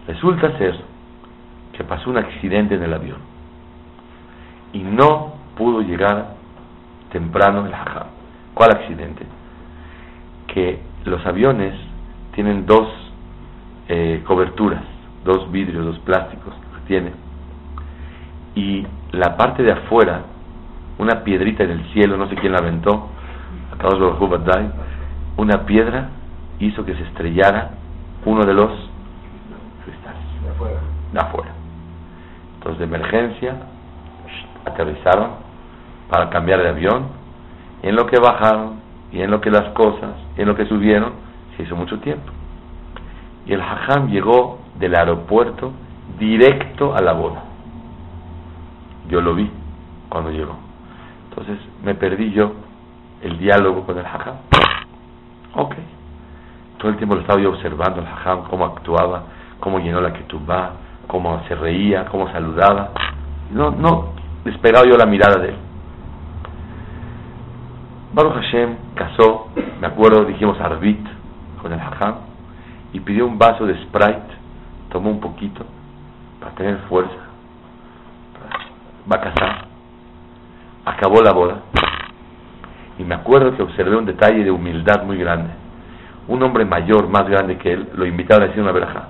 [0.08, 0.97] Resulta ser
[1.78, 3.18] que pasó un accidente en el avión
[4.74, 6.34] y no pudo llegar
[7.12, 8.08] temprano el jajam.
[8.54, 9.26] ¿Cuál accidente?
[10.48, 11.74] Que los aviones
[12.34, 12.88] tienen dos
[13.88, 14.84] eh, coberturas,
[15.24, 17.28] dos vidrios, dos plásticos que tiene
[18.56, 20.22] y la parte de afuera,
[20.98, 23.10] una piedrita en el cielo, no sé quién la aventó,
[25.38, 26.10] una piedra
[26.60, 27.70] hizo que se estrellara
[28.26, 28.72] uno de los
[29.86, 30.80] cristales De afuera.
[31.14, 31.57] de afuera.
[32.68, 33.56] Entonces, de emergencia,
[34.66, 35.30] aterrizaron
[36.10, 37.08] para cambiar de avión.
[37.82, 40.66] Y en lo que bajaron, y en lo que las cosas, y en lo que
[40.66, 41.14] subieron,
[41.56, 42.30] se hizo mucho tiempo.
[43.46, 45.72] Y el Hajam llegó del aeropuerto
[46.20, 47.42] directo a la boda.
[49.08, 49.50] Yo lo vi
[50.10, 50.58] cuando llegó.
[51.30, 52.52] Entonces me perdí yo
[53.22, 54.36] el diálogo con el Hajam.
[55.56, 55.76] Ok.
[56.80, 59.24] Todo el tiempo lo estaba yo observando el Hajam, cómo actuaba,
[59.62, 60.74] cómo llenó la ketubá,
[61.08, 62.92] cómo se reía, cómo saludaba.
[63.52, 65.56] No, no despegaba yo la mirada de él.
[68.14, 69.50] Baruch Hashem casó,
[69.80, 71.06] me acuerdo, dijimos Arbit
[71.62, 72.16] con el Hajam,
[72.94, 74.34] y pidió un vaso de Sprite,
[74.90, 75.66] tomó un poquito
[76.40, 77.14] para tener fuerza.
[79.12, 79.68] Va a casar.
[80.86, 81.58] Acabó la boda.
[82.98, 85.50] Y me acuerdo que observé un detalle de humildad muy grande.
[86.28, 89.10] Un hombre mayor, más grande que él, lo invitaron a decir una verajá.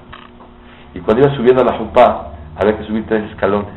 [0.93, 3.73] Y cuando iba subiendo a la jupá, había que subir tres escalones.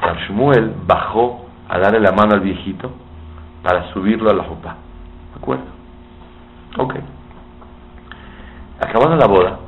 [0.00, 2.90] Rav Shmuel bajó a darle la mano al viejito
[3.62, 4.76] para subirlo a la jupá.
[5.34, 5.64] ¿De acuerdo?
[6.78, 6.94] Ok.
[8.80, 9.58] Acabando la boda,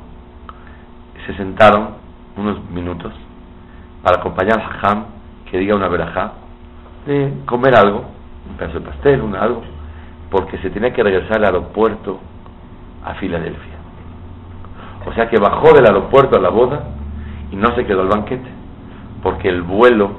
[1.25, 1.89] se sentaron
[2.37, 3.13] unos minutos
[4.03, 5.05] para acompañar al hajam
[5.49, 6.33] que diga una verajá
[7.05, 8.05] de comer algo,
[8.49, 9.63] un pedazo de pastel, un algo,
[10.29, 12.19] porque se tenía que regresar al aeropuerto
[13.03, 13.74] a Filadelfia.
[15.05, 16.83] O sea que bajó del aeropuerto a la boda
[17.51, 18.49] y no se quedó al banquete,
[19.21, 20.11] porque el vuelo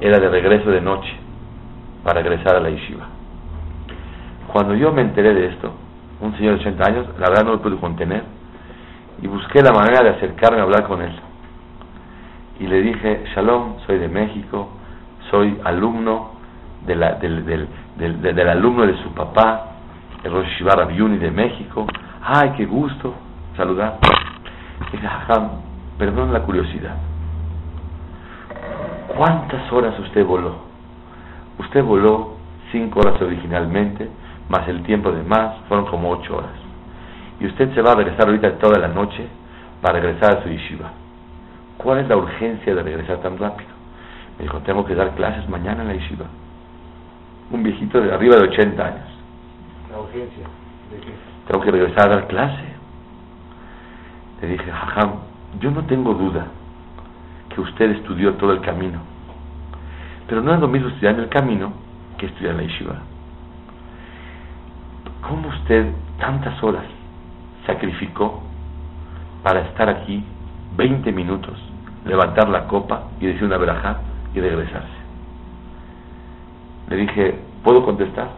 [0.00, 1.12] era de regreso de noche
[2.02, 3.06] para regresar a la yeshiva.
[4.52, 5.72] Cuando yo me enteré de esto,
[6.20, 8.22] un señor de 80 años, la verdad no lo pude contener,
[9.22, 11.12] y busqué la manera de acercarme a hablar con él.
[12.60, 14.68] Y le dije, Shalom, soy de México,
[15.30, 16.32] soy alumno
[16.86, 17.02] del,
[18.48, 19.72] alumno de su papá,
[20.22, 21.86] el Rosh Yeshiva Rav Yuni de México.
[22.22, 23.14] Ay, qué gusto
[23.56, 23.98] saludar.
[24.92, 25.48] Dije, Jajam,
[25.98, 26.96] perdón la curiosidad.
[29.16, 30.56] ¿Cuántas horas usted voló?
[31.58, 32.34] Usted voló
[32.72, 34.08] cinco horas originalmente,
[34.48, 36.50] más el tiempo de más, fueron como ocho horas.
[37.40, 39.26] Y usted se va a regresar ahorita toda la noche
[39.80, 40.90] para regresar a su yeshiva.
[41.78, 43.70] ¿Cuál es la urgencia de regresar tan rápido?
[44.38, 46.26] Me dijo, tengo que dar clases mañana en la yeshiva.
[47.50, 49.08] Un viejito de arriba de 80 años.
[49.90, 50.44] La urgencia.
[50.90, 51.12] ¿De qué?
[51.46, 52.73] Tengo que regresar a dar clase.
[54.44, 55.12] Le dije, jajam,
[55.58, 56.48] yo no tengo duda
[57.48, 58.98] que usted estudió todo el camino.
[60.28, 61.72] Pero no es lo mismo estudiar en el camino
[62.18, 62.96] que estudiar en la yeshiva.
[65.22, 66.84] ¿Cómo usted tantas horas
[67.66, 68.42] sacrificó
[69.42, 70.22] para estar aquí
[70.76, 71.58] 20 minutos,
[72.04, 74.00] levantar la copa y decir una verajá
[74.34, 74.98] y regresarse?
[76.90, 78.28] Le dije, ¿puedo contestar?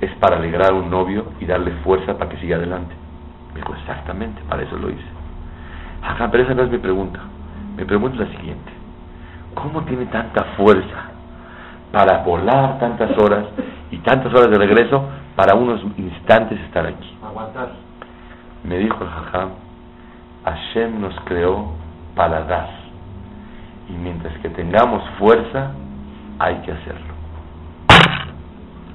[0.00, 2.96] Es para alegrar a un novio y darle fuerza para que siga adelante.
[3.54, 5.21] Me dijo, exactamente, para eso lo hice.
[6.02, 7.20] Ajá, pero esa no es mi pregunta.
[7.76, 8.72] Mi pregunta es la siguiente.
[9.54, 11.10] ¿Cómo tiene tanta fuerza
[11.92, 13.44] para volar tantas horas
[13.90, 15.04] y tantas horas de regreso
[15.36, 17.16] para unos instantes estar aquí?
[17.24, 17.70] Aguantar.
[18.64, 19.50] Me dijo el Jajam,
[20.44, 21.72] Hashem nos creó
[22.14, 22.68] para dar.
[23.88, 25.72] Y mientras que tengamos fuerza,
[26.38, 27.12] hay que hacerlo.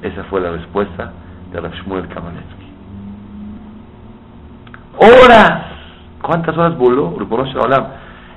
[0.01, 1.11] Esa fue la respuesta
[1.51, 2.67] de Rav Shmuel Kamanetsky.
[4.97, 5.66] ¡Horas!
[6.27, 7.15] ¿Cuántas horas voló?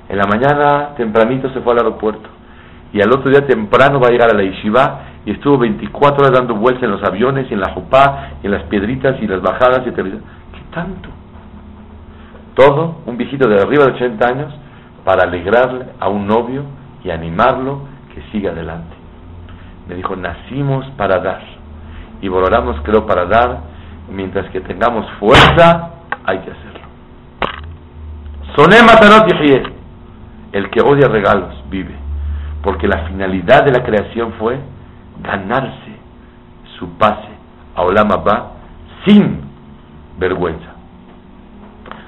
[0.07, 2.29] En la mañana tempranito se fue al aeropuerto.
[2.93, 6.39] Y al otro día temprano va a llegar a la yeshiva y estuvo 24 horas
[6.39, 9.41] dando vueltas en los aviones, y en la jupá, y en las piedritas y las
[9.41, 10.25] bajadas y aterrizajes.
[10.53, 11.09] ¿Qué tanto?
[12.55, 14.53] Todo, un viejito de arriba de 80 años,
[15.03, 16.63] para alegrarle a un novio
[17.03, 17.81] y animarlo
[18.15, 18.95] que siga adelante.
[19.89, 21.41] Me dijo, nacimos para dar.
[22.21, 23.59] Y voloramos creo para dar,
[24.09, 25.91] mientras que tengamos fuerza,
[26.23, 26.70] hay que hacerlo.
[30.51, 31.95] El que odia regalos vive.
[32.63, 34.59] Porque la finalidad de la creación fue
[35.21, 35.95] ganarse
[36.77, 37.29] su pase
[37.75, 38.51] a Olam Abba
[39.05, 39.41] sin
[40.17, 40.67] vergüenza.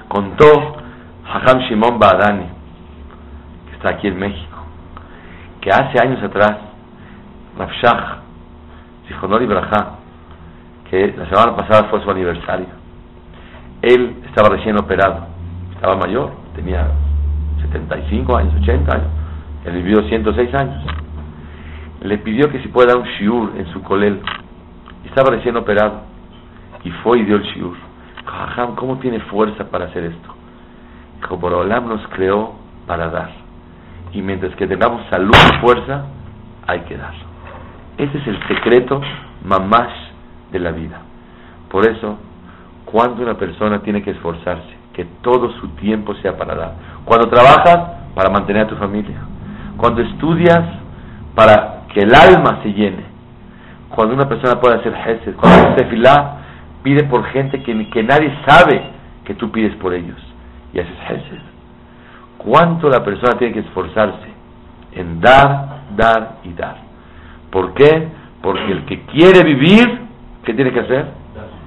[0.08, 0.76] Contó
[1.26, 2.46] Hajam Shimon Badani,
[3.68, 4.58] que está aquí en México,
[5.60, 6.58] que hace años atrás,
[7.58, 8.18] Rafshah,
[9.08, 9.96] Sijonor Ibrahá,
[10.90, 12.68] que la semana pasada fue su aniversario,
[13.82, 15.26] él estaba recién operado,
[15.74, 16.88] estaba mayor, tenía
[17.60, 19.08] 75 años, 80 años,
[19.64, 20.84] él vivió 106 años.
[22.02, 24.20] Le pidió que si puede dar un shiur en su colel.
[25.06, 26.02] Estaba recién operado.
[26.84, 27.74] Y fue y dio el shiur.
[28.26, 30.34] Jajam, ¿cómo tiene fuerza para hacer esto?
[31.20, 32.52] Dijo, Borolam nos creó
[32.86, 33.30] para dar.
[34.12, 36.04] Y mientras que tengamos salud y fuerza,
[36.66, 37.14] hay que dar.
[37.96, 39.00] Ese es el secreto
[39.44, 39.94] mamash
[40.52, 41.00] de la vida.
[41.70, 42.18] Por eso,
[42.84, 46.72] cuando una persona tiene que esforzarse, que todo su tiempo sea para dar.
[47.04, 49.18] Cuando trabajas, para mantener a tu familia.
[49.76, 50.62] Cuando estudias,
[51.34, 53.04] para que el alma se llene.
[53.90, 56.36] Cuando una persona puede hacer gesed, cuando hace filá,
[56.82, 58.82] pide por gente que, que nadie sabe
[59.24, 60.18] que tú pides por ellos.
[60.72, 61.42] Y haces gesed.
[62.38, 64.28] ¿Cuánto la persona tiene que esforzarse
[64.92, 66.76] en dar, dar y dar?
[67.50, 68.08] ¿Por qué?
[68.42, 70.00] Porque el que quiere vivir,
[70.44, 71.06] ¿qué tiene que hacer?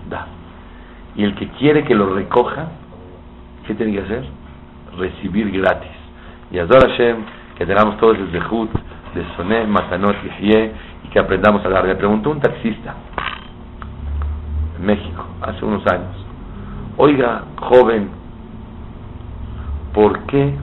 [0.10, 0.28] Dar.
[1.16, 2.68] Y el que quiere que lo recoja,
[3.68, 4.26] ¿qué tiene que hacer?
[4.98, 5.92] Recibir gratis.
[6.50, 7.18] Y Azor Hashem,
[7.58, 8.72] que tengamos todos el dejut
[9.14, 11.86] de Soné, Matanot y y que aprendamos a dar.
[11.86, 12.96] Me preguntó un taxista
[14.80, 16.16] en México hace unos años,
[16.98, 18.10] oiga, joven,
[19.94, 20.54] ¿por qué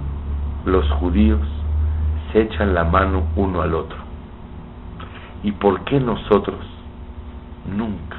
[0.64, 1.40] los judíos
[2.32, 3.98] se echan la mano uno al otro?
[5.42, 6.58] ¿Y por qué nosotros
[7.66, 8.16] nunca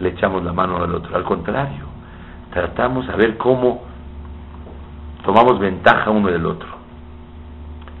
[0.00, 1.16] le echamos la mano al otro?
[1.16, 1.95] Al contrario,
[2.56, 3.82] tratamos a ver cómo
[5.22, 6.68] tomamos ventaja uno del otro.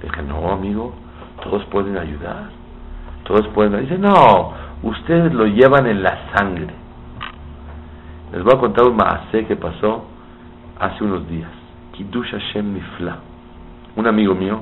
[0.02, 0.94] Dije, no, amigo,
[1.42, 2.48] todos pueden ayudar.
[3.24, 3.78] Todos pueden.
[3.82, 6.72] Dice, no, ustedes lo llevan en la sangre.
[8.32, 10.06] Les voy a contar un maasé que pasó
[10.80, 11.50] hace unos días.
[11.92, 13.18] Kiddush Hashem Nifla.
[13.94, 14.60] Un amigo mío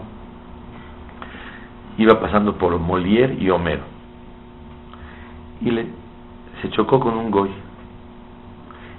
[1.99, 3.84] iba pasando por Molière y Homero.
[5.61, 5.86] Y le,
[6.62, 7.63] se chocó con un goy.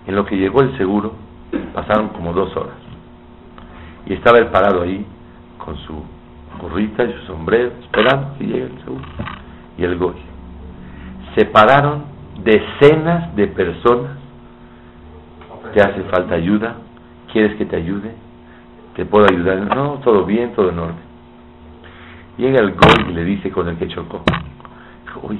[0.08, 1.14] En lo que llegó el seguro,
[1.74, 2.76] pasaron como dos horas.
[4.06, 5.06] Y estaba él parado ahí
[5.58, 6.03] con su
[6.62, 9.06] gorrita y su sombrero, esperando que llegue el seguro.
[9.78, 10.16] Y el goy.
[11.36, 12.06] Se pararon
[12.43, 14.18] decenas de personas.
[15.74, 16.76] ¿Te hace falta ayuda?
[17.32, 18.12] ¿Quieres que te ayude?
[18.95, 19.76] ¿Te puedo ayudar?
[19.76, 21.16] No, todo bien, todo en orden.
[22.38, 24.24] Llega el goy y le dice con el que chocó.
[25.24, 25.39] Oye,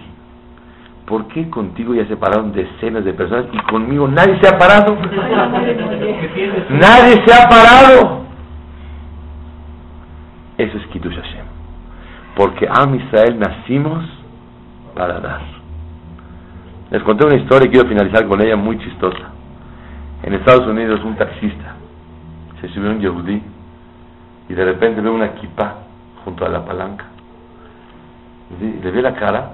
[1.06, 4.96] ¿por qué contigo ya se pararon decenas de personas y conmigo nadie se ha parado?
[6.70, 8.26] Nadie se ha parado.
[10.58, 11.46] Eso es Kiddush Hashem.
[12.36, 14.04] Porque Am Israel nacimos
[14.96, 15.42] para dar.
[16.92, 19.32] Les conté una historia y quiero finalizar con ella muy chistosa.
[20.24, 21.76] En Estados Unidos un taxista
[22.62, 23.42] se subió un yehudí
[24.50, 25.76] y de repente ve una equipa
[26.24, 27.06] junto a la palanca.
[28.60, 29.52] Le ve la cara.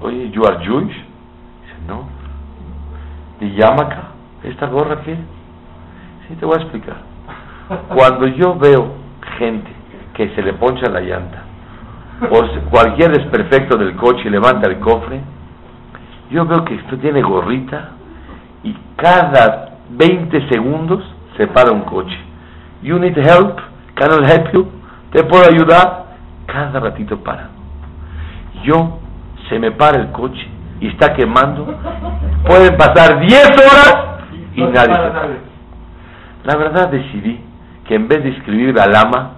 [0.00, 0.94] Oye, ¿you are Jewish?
[0.94, 2.08] Dice, no.
[3.40, 4.08] ¿Y acá?
[4.42, 5.16] ¿Esta gorra qué?
[6.26, 6.96] Sí, te voy a explicar.
[7.94, 8.94] Cuando yo veo
[9.38, 9.70] gente
[10.14, 11.42] que se le poncha la llanta
[12.30, 15.20] o cualquier desperfecto del coche levanta el cofre,
[16.30, 17.90] yo veo que esto tiene gorrita
[18.62, 21.02] y cada 20 segundos
[21.36, 22.18] se para un coche.
[22.82, 23.58] You need help?
[23.94, 24.66] Can I help you?
[25.12, 26.06] ¿Te puedo ayudar?
[26.46, 27.48] Cada ratito para.
[28.64, 28.98] Yo
[29.50, 30.48] se me para el coche
[30.80, 31.66] y está quemando.
[32.46, 33.96] Pueden pasar 10 horas
[34.54, 35.28] y nadie se para.
[36.44, 37.38] La verdad decidí
[37.86, 39.32] que en vez de escribir Galama,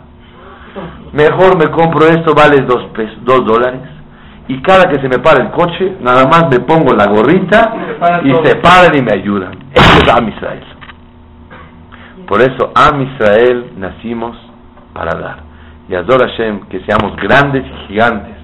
[1.12, 3.80] mejor me compro esto, vale dos, pesos, dos dólares.
[4.48, 7.86] Y cada que se me para el coche, nada más me pongo la gorrita Y
[7.86, 8.48] se paran y todos.
[8.48, 9.52] se paran y me ayudan.
[9.72, 10.64] Eso es Am Israel.
[12.26, 14.36] Por eso, Am Israel nacimos
[14.92, 15.36] para dar.
[15.88, 18.41] Y Ador Hashem, que seamos grandes y gigantes.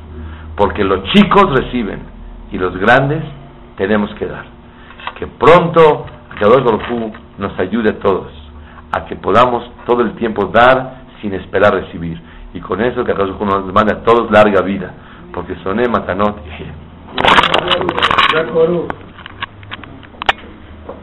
[0.59, 2.01] Porque los chicos reciben
[2.51, 3.23] y los grandes
[3.77, 4.45] tenemos que dar.
[5.17, 6.05] Que pronto
[6.41, 8.33] Kadosh Baruj nos ayude a todos
[8.91, 12.21] a que podamos todo el tiempo dar sin esperar recibir.
[12.55, 14.93] Y con eso que Kadosh nos manda a todos larga vida.
[15.33, 16.37] Porque soné matanot.
[18.53, 18.89] Corú.